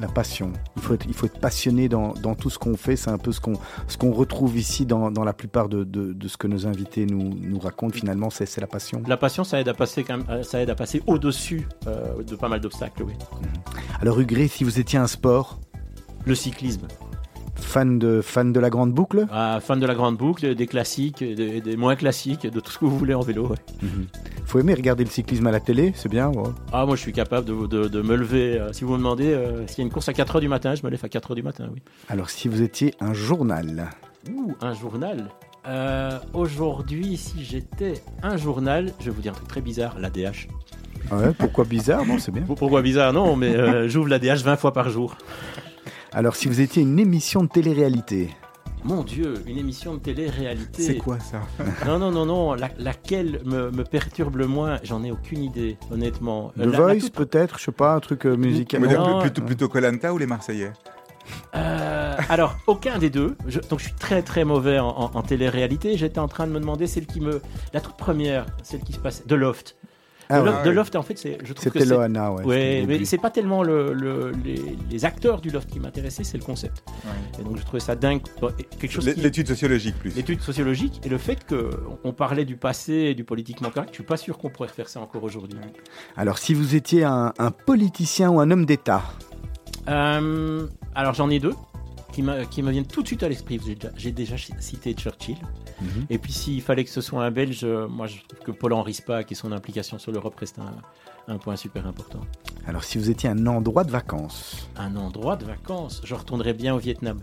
[0.00, 0.52] La passion.
[0.76, 2.96] Il faut être, il faut être passionné dans, dans tout ce qu'on fait.
[2.96, 3.52] C'est un peu ce qu'on
[3.86, 7.04] ce qu'on retrouve ici dans, dans la plupart de, de, de ce que nos invités
[7.06, 7.94] nous, nous racontent.
[7.94, 9.02] Finalement, c'est la passion.
[9.06, 12.22] La passion, ça aide à passer, quand même- euh, ça aide à passer au-dessus euh,
[12.22, 13.02] de pas mal d'obstacles.
[13.02, 13.12] Oui.
[14.00, 15.60] Alors, Hugré, si vous étiez un sport,
[16.26, 16.86] Le cyclisme.
[17.60, 21.22] Fan de, fan de la grande boucle Ah, fan de la grande boucle, des classiques,
[21.22, 23.46] des, des moins classiques, de tout ce que vous voulez en vélo.
[23.48, 23.56] ouais.
[24.44, 26.28] faut aimer regarder le cyclisme à la télé, c'est bien.
[26.30, 26.48] ouais.
[26.72, 28.58] Ah, moi je suis capable de, de- de me lever.
[28.58, 30.74] euh, si vous me demandez euh, s'il y a une course à 4h du matin,
[30.74, 31.80] je me lève à 4h du matin, oui.
[32.08, 33.88] Alors, si vous étiez un journal,
[34.34, 35.28] Ouh, un journal.
[35.66, 40.48] Euh, Aujourd'hui, si j'étais un journal, je vais vous dire un truc très bizarre, l'ADH.
[41.12, 42.04] ouais, pourquoi bizarre?
[42.06, 42.42] Non, c'est bien.
[42.42, 43.12] Pourquoi bizarre?
[43.12, 45.16] Non, mais euh, j'ouvre l'ADH 20 fois par jour.
[46.12, 48.30] Alors, si vous étiez une émission de télé-réalité,
[48.82, 50.82] Mon Dieu, une émission de télé-réalité.
[50.82, 51.40] C'est quoi ça?
[51.86, 52.54] Non, non, non, non.
[52.54, 56.50] la- laquelle me, me perturbe le moins J'en ai aucune idée, honnêtement.
[56.56, 58.80] The Euh, la- Voice toute- peut-être, je sais pas, un truc euh, musical.
[58.80, 59.20] Non.
[59.20, 60.72] plutôt, plutôt Colanta ou les Marseillais?
[61.54, 63.36] Euh, alors, aucun des deux.
[63.46, 65.96] Je- donc, je suis très très mauvais en, en- en télé-réalité.
[65.96, 67.40] J'étais en train de me demander celle qui me.
[67.74, 69.26] La toute première, celle qui se passe.
[69.26, 69.76] De Loft.
[70.30, 70.50] Ah de, ouais.
[70.52, 71.84] Loft, de Loft, en fait, c'est, je trouve que c'est.
[71.84, 72.44] Loana, ouais.
[72.44, 76.38] Ouais, mais c'est pas tellement le, le- les, les acteurs du Loft qui m'intéressaient, c'est
[76.38, 76.82] le concept.
[77.38, 78.22] Et donc, je trouvais ça dingue.
[78.78, 79.20] Quelque chose L- qui.
[79.20, 80.14] L'étude sociologique plus.
[80.14, 81.70] L'étude sociologique et le fait qu'on
[82.04, 84.88] on parlait du passé et du politiquement correct, je suis pas sûr qu'on pourrait faire
[84.88, 85.58] ça encore aujourd'hui.
[86.16, 89.02] Alors, si vous étiez un, un politicien ou un homme d'État,
[89.88, 91.54] Euh, alors j'en ai deux
[92.12, 93.60] qui, me- qui me viennent tout de suite à l'esprit.
[93.96, 95.36] J'ai déjà, cité Churchill.
[95.80, 96.06] Mhm.
[96.10, 98.94] Et puis s'il fallait que ce soit un Belge, euh, moi je trouve que Paul-Henri
[98.94, 102.20] Spaak et son implication sur l'Europe reste un, un point super important.
[102.66, 106.74] alors si vous étiez un endroit de vacances, Un endroit de vacances, je retournerais bien
[106.74, 107.20] au Vietnam.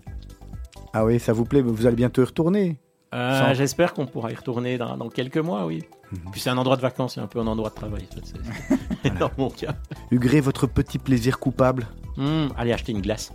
[0.93, 2.79] ah oui, ça vous plaît, vous allez bientôt y retourner.
[3.13, 5.83] Euh, Sans- J'espère qu'on pourra y retourner dans, dans quelques mois, oui.
[6.11, 6.31] Mhm.
[6.31, 8.07] Puis c'est un endroit de vacances, c'est un peu un endroit de travail.
[8.23, 9.75] c'est- dans mon cas.
[10.11, 11.85] Hugré, votre petit plaisir coupable
[12.17, 13.31] Hmm, allez acheter une glace.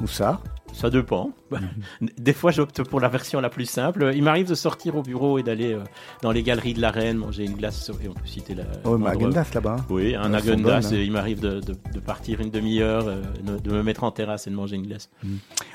[0.00, 0.40] Où ça?
[0.72, 1.32] Ça dépend.
[2.18, 4.12] Des fois, j'opte pour la version la plus simple.
[4.14, 5.80] Il m'arrive de sortir au bureau et d'aller euh,
[6.22, 7.90] dans les galeries de la Reine, manger une glace.
[8.02, 8.64] Et on peut citer la.
[8.84, 9.76] Oh, l'endroit- Agendas là-bas.
[9.80, 9.84] hein.
[9.90, 10.88] Oui, un sont Agendas.
[10.92, 10.94] hein.
[10.94, 14.46] et il m'arrive de, de- de partir une demi-heure, euh, de me mettre en terrasse
[14.46, 15.10] et de manger une glace.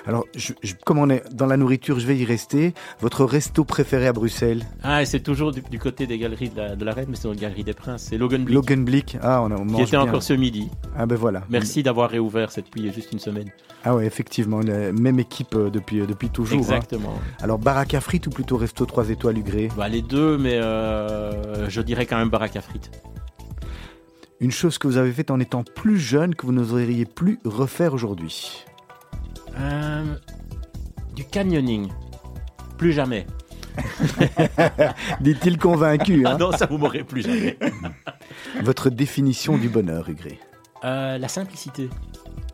[0.05, 2.73] Alors, je- je- comme on est dans la nourriture, je vais y rester.
[3.01, 4.63] Votre resto préféré à Bruxelles?
[4.83, 7.23] Ah, c'est toujours du, du côté des galeries de la, de la Reine, mais c'est
[7.25, 8.07] dans la galerie des Princes.
[8.09, 9.17] C'est Logan Blick, Logan Blick.
[9.21, 10.01] Ah, on, a- on qui était bien.
[10.01, 10.69] encore ce midi.
[10.97, 11.43] Ah ben voilà.
[11.49, 13.49] Merci d'avoir réouvert cette pluie il y a juste une semaine.
[13.85, 14.61] Ah ouais, effectivement,
[14.91, 16.57] même équipe euh, depuis, euh, depuis toujours.
[16.59, 16.75] hein.
[16.75, 17.13] Exactement.
[17.41, 21.69] Alors, baraque à frites ou plutôt resto 3 étoiles Hugré Bah, les deux, mais euh,
[21.69, 22.91] je dirais quand même baraque à frites.
[24.39, 27.93] Une chose que vous avez faite en étant plus jeune que vous n'oseriez plus refaire
[27.93, 28.65] aujourd'hui?
[29.57, 30.03] Euh,
[31.15, 31.87] du canyoning.
[32.77, 33.25] Plus jamais.
[35.21, 36.23] Dit-il convaincu.
[36.25, 37.57] Ah hein non, ça vous m'aurez plus jamais.
[38.63, 40.39] Votre définition du bonheur, Hugré
[40.83, 41.89] Euh, la simplicité.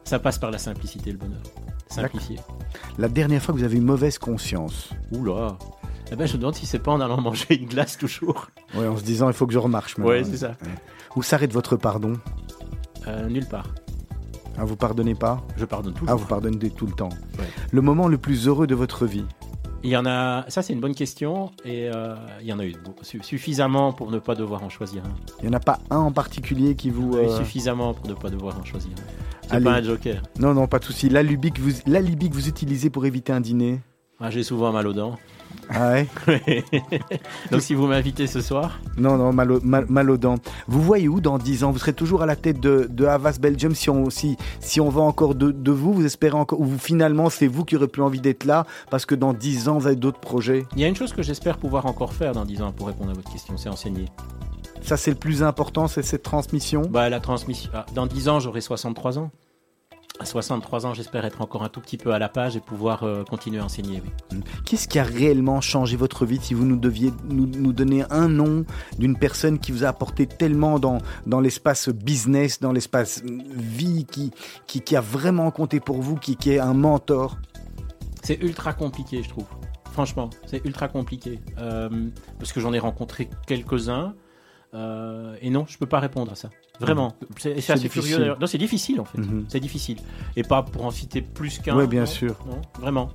[0.04, 1.42] Ça passe par la simplicité, le bonheur.
[1.90, 2.38] Simplifié.
[2.98, 5.58] La dernière fois que vous avez eu mauvaise conscience Oula
[6.12, 8.48] eh ben, je me demande si c'est pas en allant manger une glace toujours.
[8.74, 9.96] Ouais, en se disant il faut que je remarche.
[9.96, 10.12] maintenant.
[10.12, 10.54] Ouais, c'est ça.
[11.16, 12.14] Où s'arrête votre pardon
[13.08, 13.68] Euh, nulle part.
[14.58, 16.10] ah, Vous pardonnez pas Je pardonne toujours.
[16.10, 17.10] Ah, vous pardonnez tout le temps.
[17.38, 17.46] Ouais.
[17.72, 19.26] Le moment le plus heureux de votre vie
[19.84, 20.46] Il y en a.
[20.50, 21.52] Ça, c'est une bonne question.
[21.64, 22.74] Et euh, il y en a eu
[23.22, 25.14] suffisamment pour ne pas devoir en choisir un.
[25.44, 27.12] Il n'y en a pas un en particulier qui vous...
[27.14, 29.29] Il y en a eu euh, Suffisamment pour ne pas devoir en choisir un.
[29.52, 30.22] C'est pas un joker.
[30.40, 31.10] Non, non, pas de souci.
[31.10, 33.80] L'alibi que que vous utilisez pour éviter un dîner
[34.20, 35.18] Ah, J'ai souvent mal aux dents.
[35.72, 36.08] Ah ouais
[37.52, 40.36] Donc, si vous m'invitez ce soir, Non, non, mal, au- mal, mal aux dents.
[40.68, 41.72] Vous voyez où dans 10 ans?
[41.72, 44.90] Vous serez toujours à la tête de, de Havas Belgium si on, si, si on
[44.90, 45.92] va encore de, de vous?
[45.94, 49.06] Vous espérez encore Ou vous, finalement, c'est vous qui aurez plus envie d'être là parce
[49.08, 50.66] que dans 10 ans, vous avez d'autres projets?
[50.76, 53.10] Il y a une chose que j'espère pouvoir encore faire dans 10 ans pour répondre
[53.10, 54.06] à votre question, c'est enseigner.
[54.82, 57.70] Ça, c'est le plus important, c'est cette transmission Bah, la transmission.
[57.74, 59.30] ah, Dans 10 ans, j'aurai 63 ans.
[60.22, 63.04] À 63 ans, j'espère être encore un tout petit peu à la page et pouvoir
[63.04, 64.02] euh, continuer à enseigner.
[64.34, 64.40] oui.
[64.66, 68.28] Qu'est-ce qui a réellement changé votre vie si vous nous deviez nous, nous donner un
[68.28, 68.66] nom
[68.98, 74.06] d'une personne qui vous a apporté tellement dans, dans l'espace business, dans l'espace euh, vie,
[74.12, 74.32] qui,
[74.68, 77.38] qui, qui a vraiment compté pour vous, qui, qui est un mentor?
[78.22, 79.46] C'est ultra compliqué, je trouve.
[79.94, 81.40] Franchement, c'est ultra compliqué.
[81.60, 81.90] Euh,
[82.40, 84.16] parce que j'en ai rencontré quelques-uns.
[84.74, 86.50] Euh, et non, je peux pas répondre à ça.
[86.80, 87.14] Vraiment.
[87.38, 88.02] C'est c'est assez difficile.
[88.04, 88.40] curieux d'ailleurs.
[88.40, 89.18] Non, c'est difficile en fait.
[89.18, 89.46] Mhm.
[89.50, 89.98] C'est difficile.
[90.38, 91.76] Et pas pour en citer plus qu'un.
[91.76, 92.36] Ouais, bien non, sûr.
[92.48, 93.10] Non, vraiment.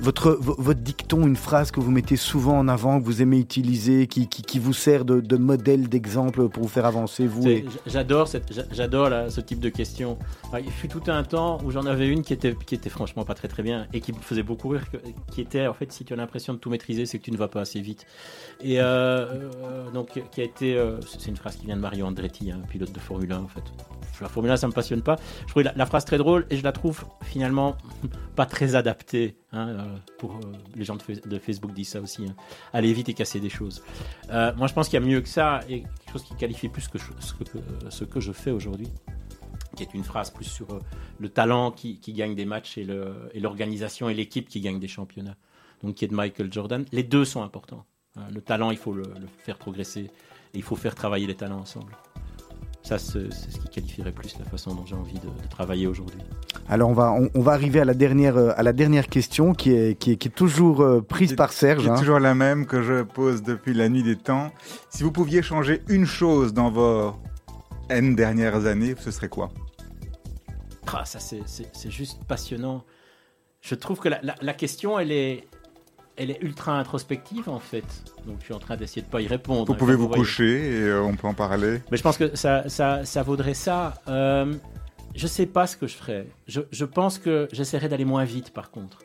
[0.00, 3.38] Votre, vo- votre dicton, une phrase que vous mettez souvent en avant, que vous aimez
[3.38, 7.48] utiliser, qui, qui, qui vous sert de, de modèle, d'exemple pour vous faire avancer, vous
[7.48, 10.18] et- J'adore cette, j'a- j'adore là, ce type de questions.
[10.52, 13.24] Ah, Il fut tout un temps où j'en avais une qui était, qui était franchement
[13.24, 14.84] pas très très bien et qui me faisait beaucoup rire,
[15.30, 17.38] qui était en fait si tu as l'impression de tout maîtriser, c'est que tu ne
[17.38, 18.04] vas pas assez vite.
[18.62, 22.60] Et euh, euh, donc qui euh, c'est une phrase qui vient de Mario Andretti, un
[22.60, 23.62] pilote de Formule 1 en fait.
[24.20, 25.16] La Formule 1 ça me passionne pas.
[25.42, 27.76] Je trouvais la, phrase très drôle et je la trouve finalement
[28.36, 29.36] pas très adaptée.
[29.52, 32.26] hein, euh, pour euh, les gens de, Fa- de Facebook disent ça aussi.
[32.26, 32.34] hein.
[32.72, 33.82] Aller vite et casser des choses.
[34.30, 36.88] Moi, je pense qu'il y a mieux que ça et quelque chose qui qualifie plus
[36.88, 38.88] que ce, que, je fais aujourd'hui,
[39.76, 40.66] qui est une phrase plus sur
[41.18, 42.86] le talent qui, gagne des matchs et
[43.40, 45.36] l'organisation et l'équipe qui gagne des championnats.
[45.82, 46.84] Donc, qui est de Michael Jordan.
[46.92, 47.84] Les deux sont importants.
[48.16, 49.04] Euh, le talent, il faut le
[49.38, 50.10] faire progresser
[50.54, 51.96] et il faut faire travailler les talents ensemble.
[52.82, 55.86] Ça, c'est c'est ce qui qualifierait plus la façon dont j'ai envie de, de travailler
[55.86, 56.18] aujourd'hui.
[56.68, 59.54] Alors on va, on, on va arriver à la dernière, euh, à la dernière question
[59.54, 61.82] qui est, qui est, qui est toujours euh, prise Qui- par Serge.
[61.82, 61.96] Qui est hein.
[61.96, 64.50] toujours la même que je pose depuis la nuit des temps.
[64.90, 67.14] Si vous pouviez changer une chose dans vos
[67.88, 69.50] N dernières années, ce serait quoi?
[70.92, 72.84] Ah, ça, c'est- c'est c'est juste passionnant.
[73.60, 75.44] Je trouve que la, la- la question, elle est,
[76.22, 77.84] elle est ultra introspective, en fait.
[78.26, 79.66] Donc, je suis en train d'essayer de pas y répondre.
[79.66, 80.22] Vous hein, pouvez comme vous voyez.
[80.22, 81.80] coucher et euh, on peut en parler.
[81.90, 84.00] Mais je pense que ça, ça, ça vaudrait ça.
[84.08, 84.54] Euh,
[85.14, 86.26] je sais pas ce que je ferais.
[86.46, 89.00] Je, je pense que j'essaierai d'aller moins vite, par contre.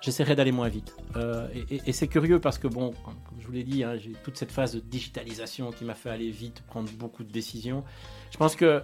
[0.00, 0.94] J'essaierai d'aller moins vite.
[1.16, 3.96] Euh, et et- et c'est curieux parce que, bon, comme je vous l'ai dit, hein,
[3.96, 7.84] j'ai toute cette phase de digitalisation qui m'a fait aller vite, prendre beaucoup de décisions.
[8.30, 8.82] Je pense que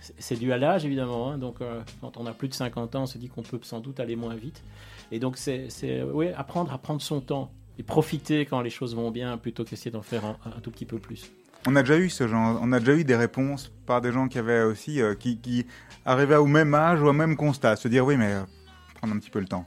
[0.00, 1.30] c'est- c'est dû à l'âge, évidemment.
[1.30, 1.38] hein.
[1.38, 3.78] donc, euh, quand on a plus de 50 ans, on se dit qu'on peut sans
[3.78, 4.64] doute aller moins vite.
[5.12, 8.94] Et donc, c'est c'est, ouais, apprendre à prendre son temps et profiter quand les choses
[8.96, 11.30] vont bien plutôt qu'essayer d'en faire un- un tout petit peu plus.
[11.66, 14.26] On a déjà eu ce genre, on a déjà eu des réponses par des gens
[14.26, 15.64] qui avaient aussi, euh, qui, qui
[16.04, 18.42] arrivaient au même âge ou au même constat, se dire oui mais euh,
[18.96, 19.64] prendre un petit peu le temps.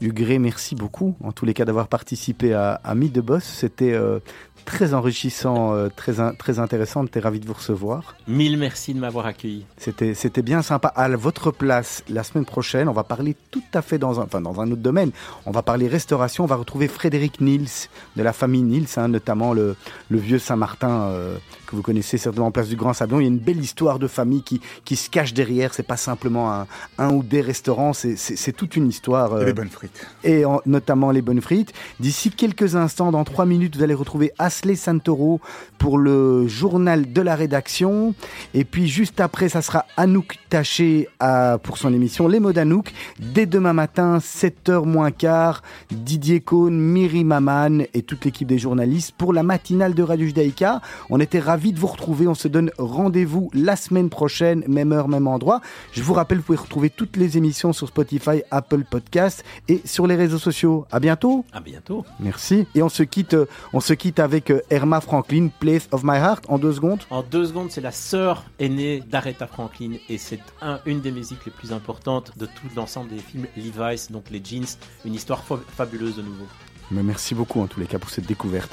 [0.00, 3.44] Hugues, merci beaucoup, en tous les cas, d'avoir participé à, à Mythe de Boss.
[3.44, 4.18] C'était euh,
[4.64, 7.00] très enrichissant, euh, très, in- très intéressant.
[7.02, 8.14] On était ravi de vous recevoir.
[8.26, 9.64] Mille merci de m'avoir accueilli.
[9.76, 10.88] C'était, c'était bien sympa.
[10.88, 14.40] À votre place, la semaine prochaine, on va parler tout à fait dans un, enfin,
[14.40, 15.10] dans un autre domaine.
[15.46, 16.44] On va parler restauration.
[16.44, 19.76] On va retrouver Frédéric Nils, de la famille Nils, hein, notamment le,
[20.10, 21.36] le vieux Saint-Martin, euh,
[21.72, 23.18] que vous connaissez certainement en place du Grand Sablon.
[23.18, 25.74] Il y a une belle histoire de famille qui, qui se cache derrière.
[25.74, 26.66] C'est pas simplement un,
[26.98, 27.92] un ou des restaurants.
[27.92, 29.32] C'est, toute une histoire.
[29.38, 30.06] Et euh, les bonnes frites.
[30.22, 31.72] et en- notamment les bonnes frites.
[31.98, 35.40] D'ici quelques instants, dans trois minutes, vous allez retrouver Asley Santoro
[35.78, 38.14] pour le journal de la rédaction.
[38.54, 42.92] Et puis juste après, ça sera Anouk Taché à- pour son émission Les mots d'Anouk.
[43.18, 49.12] Dès demain matin, 7h moins quart, Didier Cohn, Miri Maman et toute l'équipe des journalistes
[49.16, 50.80] pour la matinale de Radio Judaïka.
[51.08, 52.26] On était ravis de vous retrouver.
[52.26, 55.60] On se donne rendez-vous la semaine prochaine, même heure, même endroit.
[55.92, 60.08] Je vous rappelle, vous pouvez retrouver toutes les émissions sur Spotify, Apple Podcasts et sur
[60.08, 60.84] les réseaux sociaux.
[60.90, 61.44] À bientôt.
[61.52, 62.04] À bientôt.
[62.18, 62.66] Merci.
[62.74, 66.16] Et on se quitte, euh, on se quitte avec euh, Irma Franklin, Place of My
[66.16, 67.00] Heart, en deux secondes.
[67.10, 71.44] En deux secondes, c'est la sœur aînée d'Aretha Franklin et c'est un- une des musiques
[71.44, 74.64] les plus importantes de tout l'ensemble des films Levi's, donc les jeans,
[75.04, 76.46] une histoire fa- fabuleuse de nouveau.
[76.90, 78.72] Mais merci beaucoup en tous les cas pour cette découverte.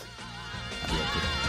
[0.83, 1.48] À bientôt.